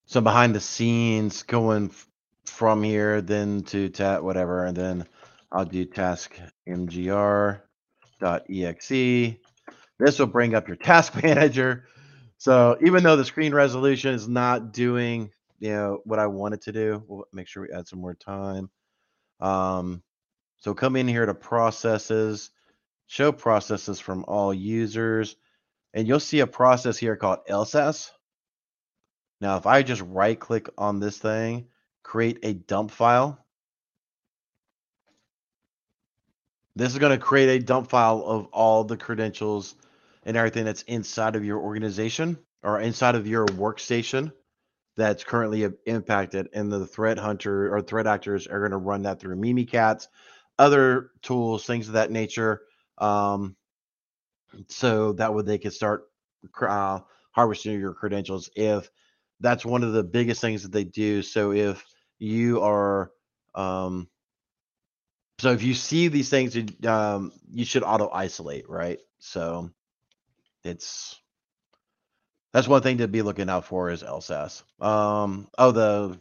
[0.06, 2.08] some behind the scenes going f-
[2.46, 5.06] from here, then to tat whatever, and then
[5.52, 6.34] I'll do task
[6.68, 7.60] mgr
[8.20, 9.36] dot exe.
[9.98, 11.86] This will bring up your task manager.
[12.38, 15.30] So even though the screen resolution is not doing
[15.60, 17.02] you know what I wanted to do.
[17.06, 18.70] We'll make sure we add some more time.
[19.40, 20.02] Um,
[20.58, 22.50] so come in here to processes,
[23.06, 25.36] show processes from all users,
[25.94, 28.10] and you'll see a process here called LSASS.
[29.40, 31.68] Now, if I just right click on this thing,
[32.02, 33.44] create a dump file,
[36.74, 39.74] this is going to create a dump file of all the credentials
[40.24, 44.32] and everything that's inside of your organization or inside of your workstation
[44.96, 46.48] that's currently impacted.
[46.52, 50.08] And the threat hunter or threat actors are going to run that through Mimikatz,
[50.58, 52.62] other tools, things of that nature.
[52.98, 53.56] Um,
[54.68, 56.08] so that way they can start
[56.60, 57.00] uh,
[57.32, 58.90] harvesting your credentials if
[59.40, 61.22] that's one of the biggest things that they do.
[61.22, 61.84] So if
[62.18, 63.12] you are,
[63.54, 64.08] um,
[65.38, 68.98] so if you see these things, um, you should auto isolate, right?
[69.20, 69.70] So
[70.64, 71.20] it's
[72.52, 74.62] that's one thing to be looking out for is LSASS.
[74.80, 76.18] Um, oh, the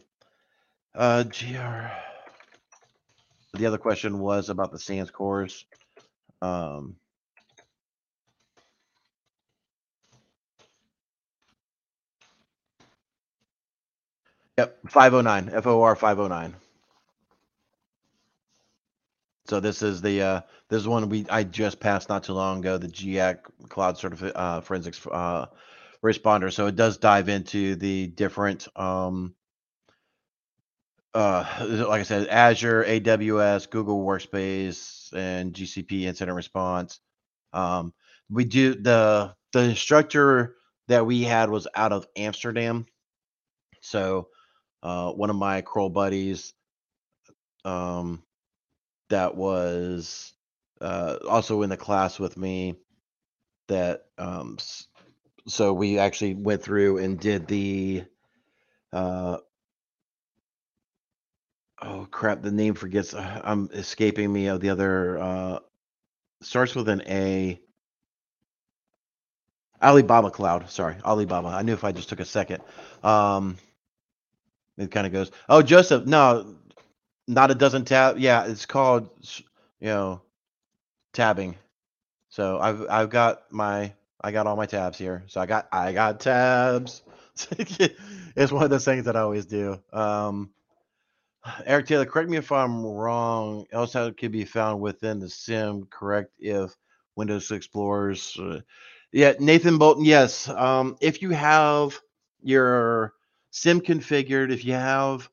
[0.94, 1.88] uh, GR.
[3.54, 5.64] The other question was about the SANS cores.
[6.42, 6.96] Um,
[14.58, 16.56] Yep, 509, FOR 509.
[19.46, 22.60] So this is the uh this is one we I just passed not too long
[22.60, 23.38] ago, the GIAC
[23.68, 25.46] Cloud Certifi- uh, Forensics uh,
[26.04, 26.52] Responder.
[26.52, 29.34] So it does dive into the different um
[31.14, 31.44] uh
[31.88, 37.00] like I said, Azure, AWS, Google Workspace, and GCP incident response.
[37.52, 37.94] Um,
[38.30, 40.56] we do the the instructor
[40.88, 42.86] that we had was out of Amsterdam,
[43.82, 44.28] so
[44.82, 46.54] uh, one of my Kroll buddies
[47.64, 48.22] um,
[49.10, 50.32] that was
[50.80, 52.76] uh, also in the class with me
[53.68, 54.58] that um,
[55.46, 58.04] so we actually went through and did the
[58.92, 59.38] uh,
[61.82, 65.58] oh crap the name forgets uh, i'm escaping me of the other uh
[66.42, 67.60] starts with an a.
[69.80, 72.62] Alibaba cloud sorry alibaba i knew if i just took a second.
[73.04, 73.58] Um
[74.78, 76.56] it kind of goes, oh, Joseph, no,
[77.26, 78.18] not a dozen tab.
[78.18, 79.10] Yeah, it's called,
[79.80, 80.22] you know,
[81.12, 81.56] tabbing.
[82.30, 85.24] So I've I've got my I got all my tabs here.
[85.26, 87.02] So I got I got tabs.
[87.58, 89.80] it's one of those things that I always do.
[89.92, 90.50] Um,
[91.64, 93.64] Eric Taylor, correct me if I'm wrong.
[93.72, 95.86] It could be found within the SIEM.
[95.86, 96.76] Correct if
[97.16, 98.36] Windows Explorers.
[98.38, 98.60] Uh,
[99.12, 100.04] yeah, Nathan Bolton.
[100.04, 100.48] Yes.
[100.48, 101.98] Um, if you have
[102.42, 103.14] your
[103.50, 105.28] SIEM configured, if you have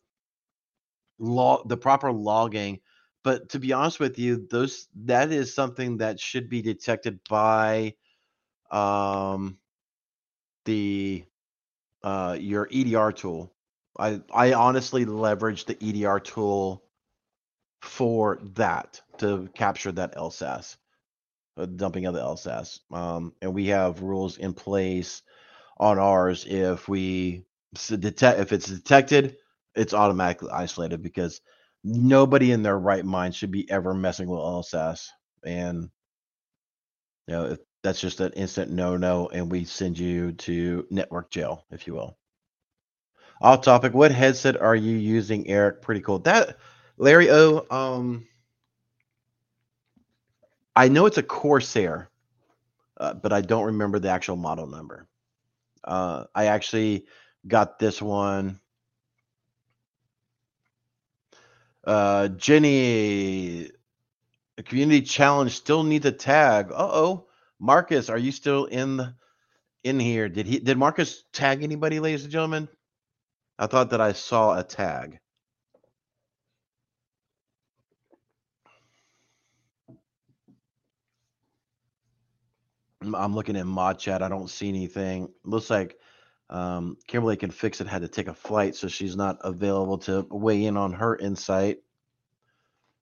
[1.20, 2.80] log the proper logging.
[3.24, 7.95] But to be honest with you, those that is something that should be detected by
[8.70, 9.57] um,
[10.66, 11.24] the
[12.03, 13.51] uh, your EDR tool.
[13.97, 16.84] I I honestly leverage the EDR tool
[17.82, 20.78] for that to capture that LSASS,
[21.57, 22.80] uh, dumping of the LSASS.
[22.91, 25.24] Um, and we have rules in place
[25.78, 27.45] on ours if we
[27.76, 29.38] detect if it's detected,
[29.76, 31.41] it's automatically isolated because
[31.84, 35.07] nobody in their right mind should be ever messing with LSASS.
[35.45, 35.89] And
[37.28, 41.32] you know, if that's just an instant no no, and we send you to network
[41.32, 42.17] jail, if you will.
[43.41, 45.82] Off topic, what headset are you using, Eric?
[45.82, 46.19] Pretty cool.
[46.19, 46.57] That
[46.97, 48.28] Larry O, um
[50.76, 52.09] I know it's a Corsair,
[52.97, 55.07] uh, but I don't remember the actual model number.
[55.84, 57.05] Uh, I actually
[57.48, 58.60] got this one.
[61.86, 63.72] Uh, Jenny,
[64.58, 66.72] a community challenge still needs a tag.
[66.72, 67.28] Uh oh,
[67.60, 69.16] Marcus, are you still in the,
[69.84, 70.30] in here?
[70.30, 70.60] Did he?
[70.60, 72.70] Did Marcus tag anybody, ladies and gentlemen?
[73.60, 75.20] I thought that I saw a tag.
[83.02, 84.24] I'm looking in mod chat.
[84.24, 85.30] I don't see anything.
[85.46, 85.98] Looks like
[86.50, 87.88] um, Kimberly can fix it.
[87.88, 91.80] Had to take a flight, so she's not available to weigh in on her insight.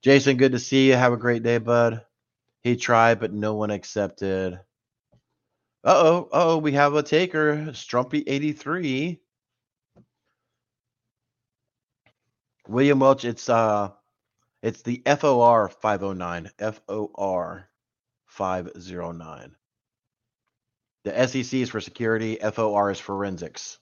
[0.01, 0.95] Jason, good to see you.
[0.95, 2.05] Have a great day, bud.
[2.61, 4.59] He tried, but no one accepted.
[5.83, 9.19] Uh oh, oh, we have a taker, Strumpy83.
[12.69, 13.89] William Welch, it's uh
[14.61, 16.49] it's the FOR 509.
[16.87, 17.69] FOR
[18.27, 19.55] 509.
[21.03, 23.77] The SEC is for security, FOR is forensics.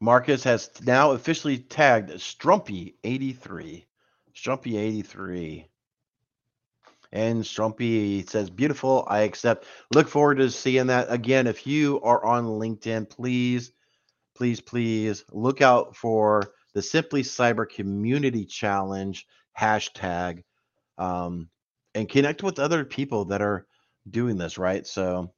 [0.00, 3.84] Marcus has now officially tagged Strumpy83.
[4.36, 5.64] Strumpy83.
[7.10, 9.06] And Strumpy says, beautiful.
[9.08, 9.66] I accept.
[9.92, 11.10] Look forward to seeing that.
[11.10, 13.72] Again, if you are on LinkedIn, please,
[14.34, 19.26] please, please look out for the Simply Cyber Community Challenge
[19.58, 20.42] hashtag
[20.98, 21.48] um,
[21.94, 23.66] and connect with other people that are
[24.10, 24.86] doing this, right?
[24.86, 25.32] So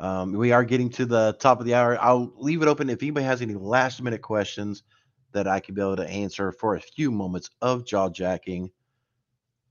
[0.00, 1.98] um, we are getting to the top of the hour.
[2.00, 4.82] I'll leave it open if anybody has any last minute questions
[5.32, 8.70] that I can be able to answer for a few moments of jaw jacking.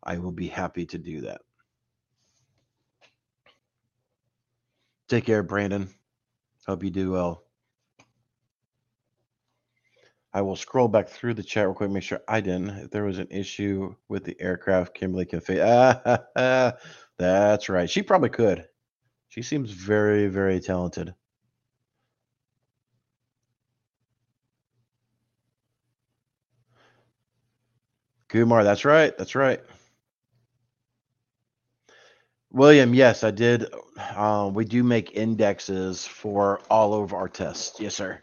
[0.03, 1.41] I will be happy to do that.
[5.09, 5.89] Take care, Brandon.
[6.65, 7.46] Hope you do well.
[10.37, 12.69] I will scroll back through the chat real quick, make sure I didn't.
[12.69, 15.61] If there was an issue with the aircraft, Kimberly can fix.
[15.63, 16.73] Ah,
[17.17, 17.89] that's right.
[17.89, 18.67] She probably could.
[19.29, 21.15] She seems very, very talented.
[28.29, 29.17] Kumar, that's right.
[29.17, 29.59] That's right.
[32.51, 33.65] William, yes, I did.
[34.15, 37.79] Um, we do make indexes for all of our tests.
[37.79, 38.19] Yes, sir.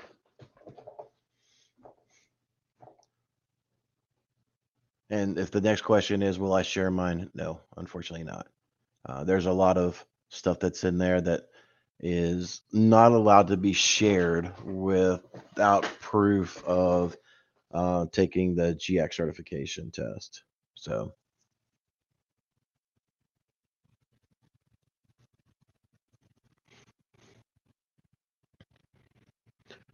[5.14, 7.30] And if the next question is, will I share mine?
[7.34, 8.48] No, unfortunately not.
[9.06, 11.42] Uh, there's a lot of stuff that's in there that
[12.00, 17.16] is not allowed to be shared without proof of
[17.72, 20.42] uh, taking the GIAC certification test.
[20.74, 21.14] So.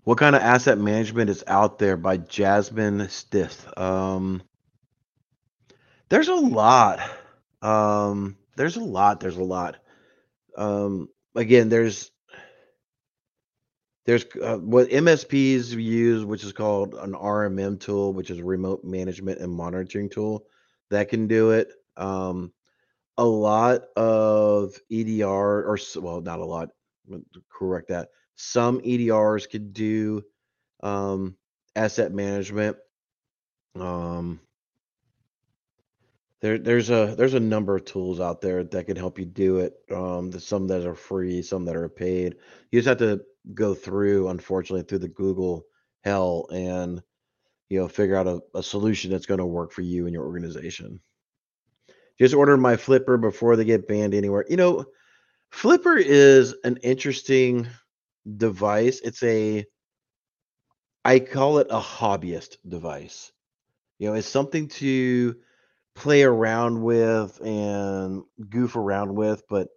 [0.05, 3.69] What kind of asset management is out there by Jasmine Stith?
[3.77, 4.43] Um,
[6.11, 7.01] there's a lot.
[7.63, 9.21] Um, there's a lot.
[9.21, 9.77] There's a lot.
[10.57, 12.11] Um, again, there's
[14.07, 19.41] there's uh, what MSPs use, which is called an RMM tool, which is remote management
[19.41, 20.47] and monitoring tool
[20.91, 21.71] that can do it.
[21.97, 22.53] Um,
[23.17, 26.71] a lot of EDR, or well, not a lot,
[27.51, 28.09] correct that.
[28.37, 30.23] Some EDRs could do
[30.83, 31.37] um,
[31.77, 32.79] asset management.
[33.79, 34.41] Um,
[36.41, 39.59] there, there's a there's a number of tools out there that can help you do
[39.59, 39.75] it.
[39.91, 42.37] Um, some that are free, some that are paid.
[42.71, 43.23] You just have to
[43.55, 45.67] go through, unfortunately, through the Google
[46.03, 47.03] hell and
[47.69, 50.25] you know figure out a, a solution that's going to work for you and your
[50.25, 51.01] organization.
[52.19, 54.47] Just order my flipper before they get banned anywhere.
[54.49, 54.87] You know,
[55.51, 57.67] flipper is an interesting
[58.37, 59.01] device.
[59.01, 59.67] It's a
[61.05, 63.31] I call it a hobbyist device.
[63.99, 65.37] You know, it's something to
[65.95, 69.69] play around with and goof around with, but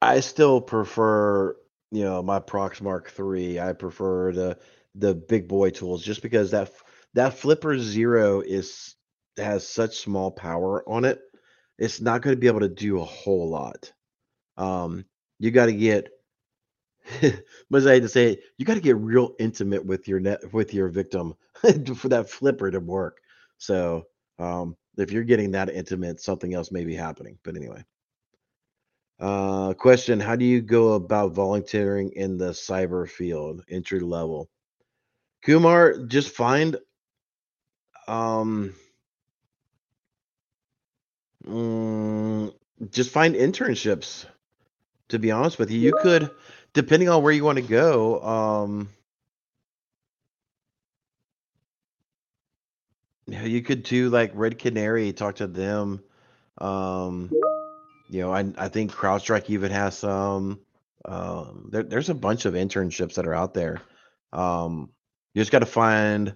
[0.00, 1.56] I still prefer,
[1.90, 3.58] you know, my Proxmark 3.
[3.60, 4.58] I prefer the
[4.94, 6.72] the big boy tools just because that
[7.14, 8.94] that Flipper Zero is
[9.36, 11.20] has such small power on it.
[11.78, 13.92] It's not going to be able to do a whole lot.
[14.56, 15.04] Um,
[15.38, 16.10] you got to get
[17.70, 20.74] but I had to say you got to get real intimate with your net with
[20.74, 21.34] your victim
[21.96, 23.20] for that flipper to work.
[23.58, 24.06] So
[24.38, 27.38] um, if you're getting that intimate, something else may be happening.
[27.44, 27.84] But anyway.
[29.20, 34.48] Uh, question How do you go about volunteering in the cyber field, entry level?
[35.44, 36.76] Kumar, just find
[38.06, 38.74] um
[41.46, 42.52] mm,
[42.90, 44.24] just find internships
[45.08, 46.30] to be honest with you you could
[46.72, 48.88] depending on where you want to go um
[53.28, 56.02] you could do like red canary talk to them
[56.58, 57.30] um
[58.08, 60.60] you know, I I think CrowdStrike even has some.
[61.04, 63.80] Um, there, there's a bunch of internships that are out there.
[64.32, 64.90] Um,
[65.34, 66.34] you just got to find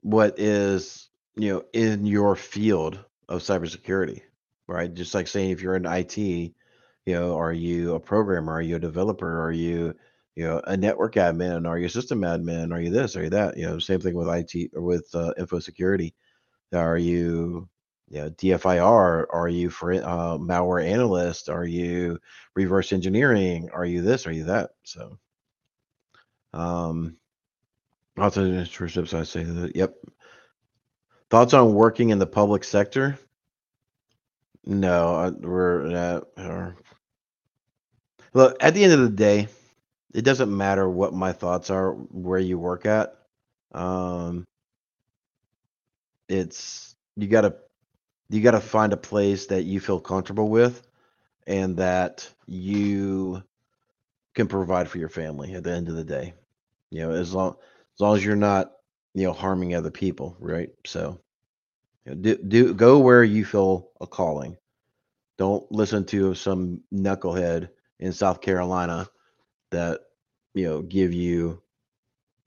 [0.00, 4.22] what is you know in your field of cybersecurity,
[4.66, 4.92] right?
[4.92, 6.52] Just like saying if you're in IT, you
[7.06, 8.54] know, are you a programmer?
[8.54, 9.42] Are you a developer?
[9.42, 9.94] Are you
[10.36, 11.66] you know a network admin?
[11.68, 12.72] Are you a system admin?
[12.72, 13.16] Are you this?
[13.16, 13.56] Are you that?
[13.56, 16.14] You know, same thing with IT or with uh, info security.
[16.72, 17.68] Are you
[18.08, 19.26] yeah, DFIR?
[19.30, 21.48] Are you for uh, malware analyst?
[21.48, 22.18] Are you
[22.54, 23.70] reverse engineering?
[23.72, 24.26] Are you this?
[24.26, 24.70] Are you that?
[24.82, 25.18] So,
[26.52, 27.16] um,
[28.16, 29.14] lots of internships.
[29.14, 29.74] I say that.
[29.74, 29.94] Yep.
[31.30, 33.18] Thoughts on working in the public sector?
[34.64, 36.24] No, we're at.
[36.36, 36.70] Uh,
[38.32, 39.48] look, at the end of the day,
[40.14, 43.16] it doesn't matter what my thoughts are, where you work at.
[43.72, 44.44] Um,
[46.28, 47.54] it's you got to
[48.30, 50.86] you got to find a place that you feel comfortable with
[51.46, 53.42] and that you
[54.34, 56.34] can provide for your family at the end of the day.
[56.90, 57.56] You know, as long
[57.94, 58.72] as long as you're not,
[59.14, 60.70] you know, harming other people, right?
[60.86, 61.20] So
[62.06, 64.56] You know, do, do go where you feel a calling.
[65.38, 69.08] Don't listen to some knucklehead in South Carolina
[69.74, 70.00] that
[70.54, 71.62] you know give you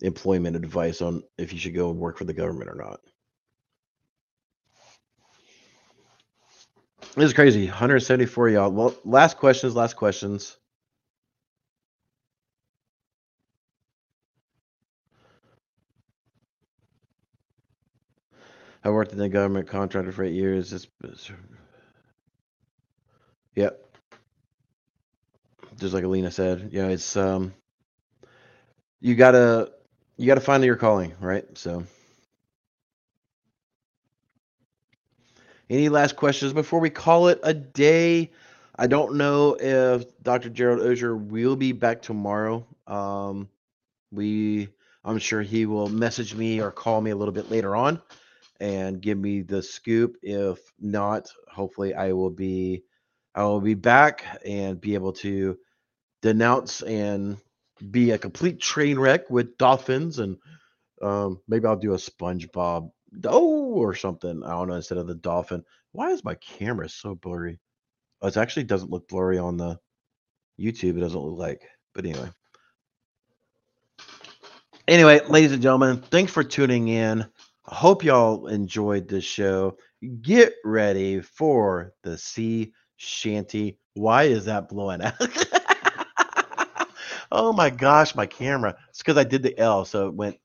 [0.02, 3.00] employment advice on if you should go and work for the government or not.
[7.16, 7.68] This is crazy.
[7.68, 8.72] 174 y'all.
[8.72, 10.58] Well, last questions, last questions.
[18.84, 20.74] I worked in the government contractor for eight years.
[20.74, 21.32] It's-
[23.56, 23.87] yep.
[25.78, 27.54] Just like Alina said, you know, it's um
[29.00, 29.72] you gotta
[30.18, 31.46] you gotta find your calling, right?
[31.58, 31.84] So
[35.70, 38.32] any last questions before we call it a day?
[38.76, 40.50] I don't know if Dr.
[40.50, 42.66] Gerald Auger will be back tomorrow.
[42.88, 43.50] Um
[44.12, 44.70] we
[45.06, 48.02] I'm sure he will message me or call me a little bit later on
[48.60, 50.18] and give me the scoop.
[50.24, 52.84] If not, hopefully I will be
[53.36, 55.58] I will be back and be able to
[56.22, 57.38] denounce and
[57.92, 60.38] be a complete train wreck with dolphins and
[61.02, 62.92] um, maybe I'll do a SpongeBob
[63.26, 64.44] oh or something.
[64.44, 65.64] I don't know instead of the dolphin.
[65.92, 67.60] Why is my camera so blurry?
[68.22, 69.80] Oh, it actually doesn't look blurry on the
[70.60, 70.98] YouTube.
[70.98, 71.68] It doesn't look like.
[71.94, 72.30] But anyway.
[74.88, 77.22] Anyway, ladies and gentlemen, thanks for tuning in.
[77.70, 79.78] I hope y'all enjoyed this show.
[80.22, 83.78] Get ready for the sea shanty.
[83.96, 85.14] Why is that blowing out?
[87.32, 88.76] oh my gosh, my camera.
[88.90, 90.38] It's because I did the L, so it went.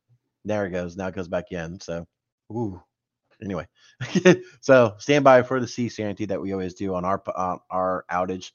[0.45, 0.97] There it goes.
[0.97, 1.81] Now it goes back in.
[1.81, 2.07] So,
[2.53, 2.83] ooh.
[3.43, 3.67] Anyway,
[4.61, 8.05] so stand by for the sea shanty that we always do on our on our
[8.11, 8.53] outage.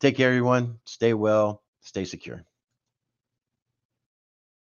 [0.00, 0.78] Take care, everyone.
[0.86, 1.62] Stay well.
[1.82, 2.44] Stay secure.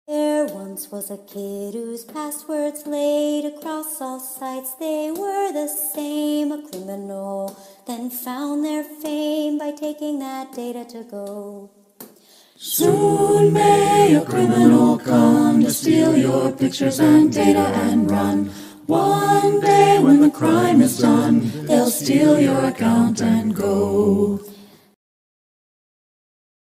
[0.07, 4.73] There once was a kid whose passwords laid across all sites.
[4.73, 11.03] They were the same, a criminal, then found their fame by taking that data to
[11.03, 11.69] go.
[12.63, 17.57] Soon may a criminal come to steal your pictures and data
[17.89, 18.51] and run.
[18.85, 24.39] One day when the crime is done, they'll steal your account and go.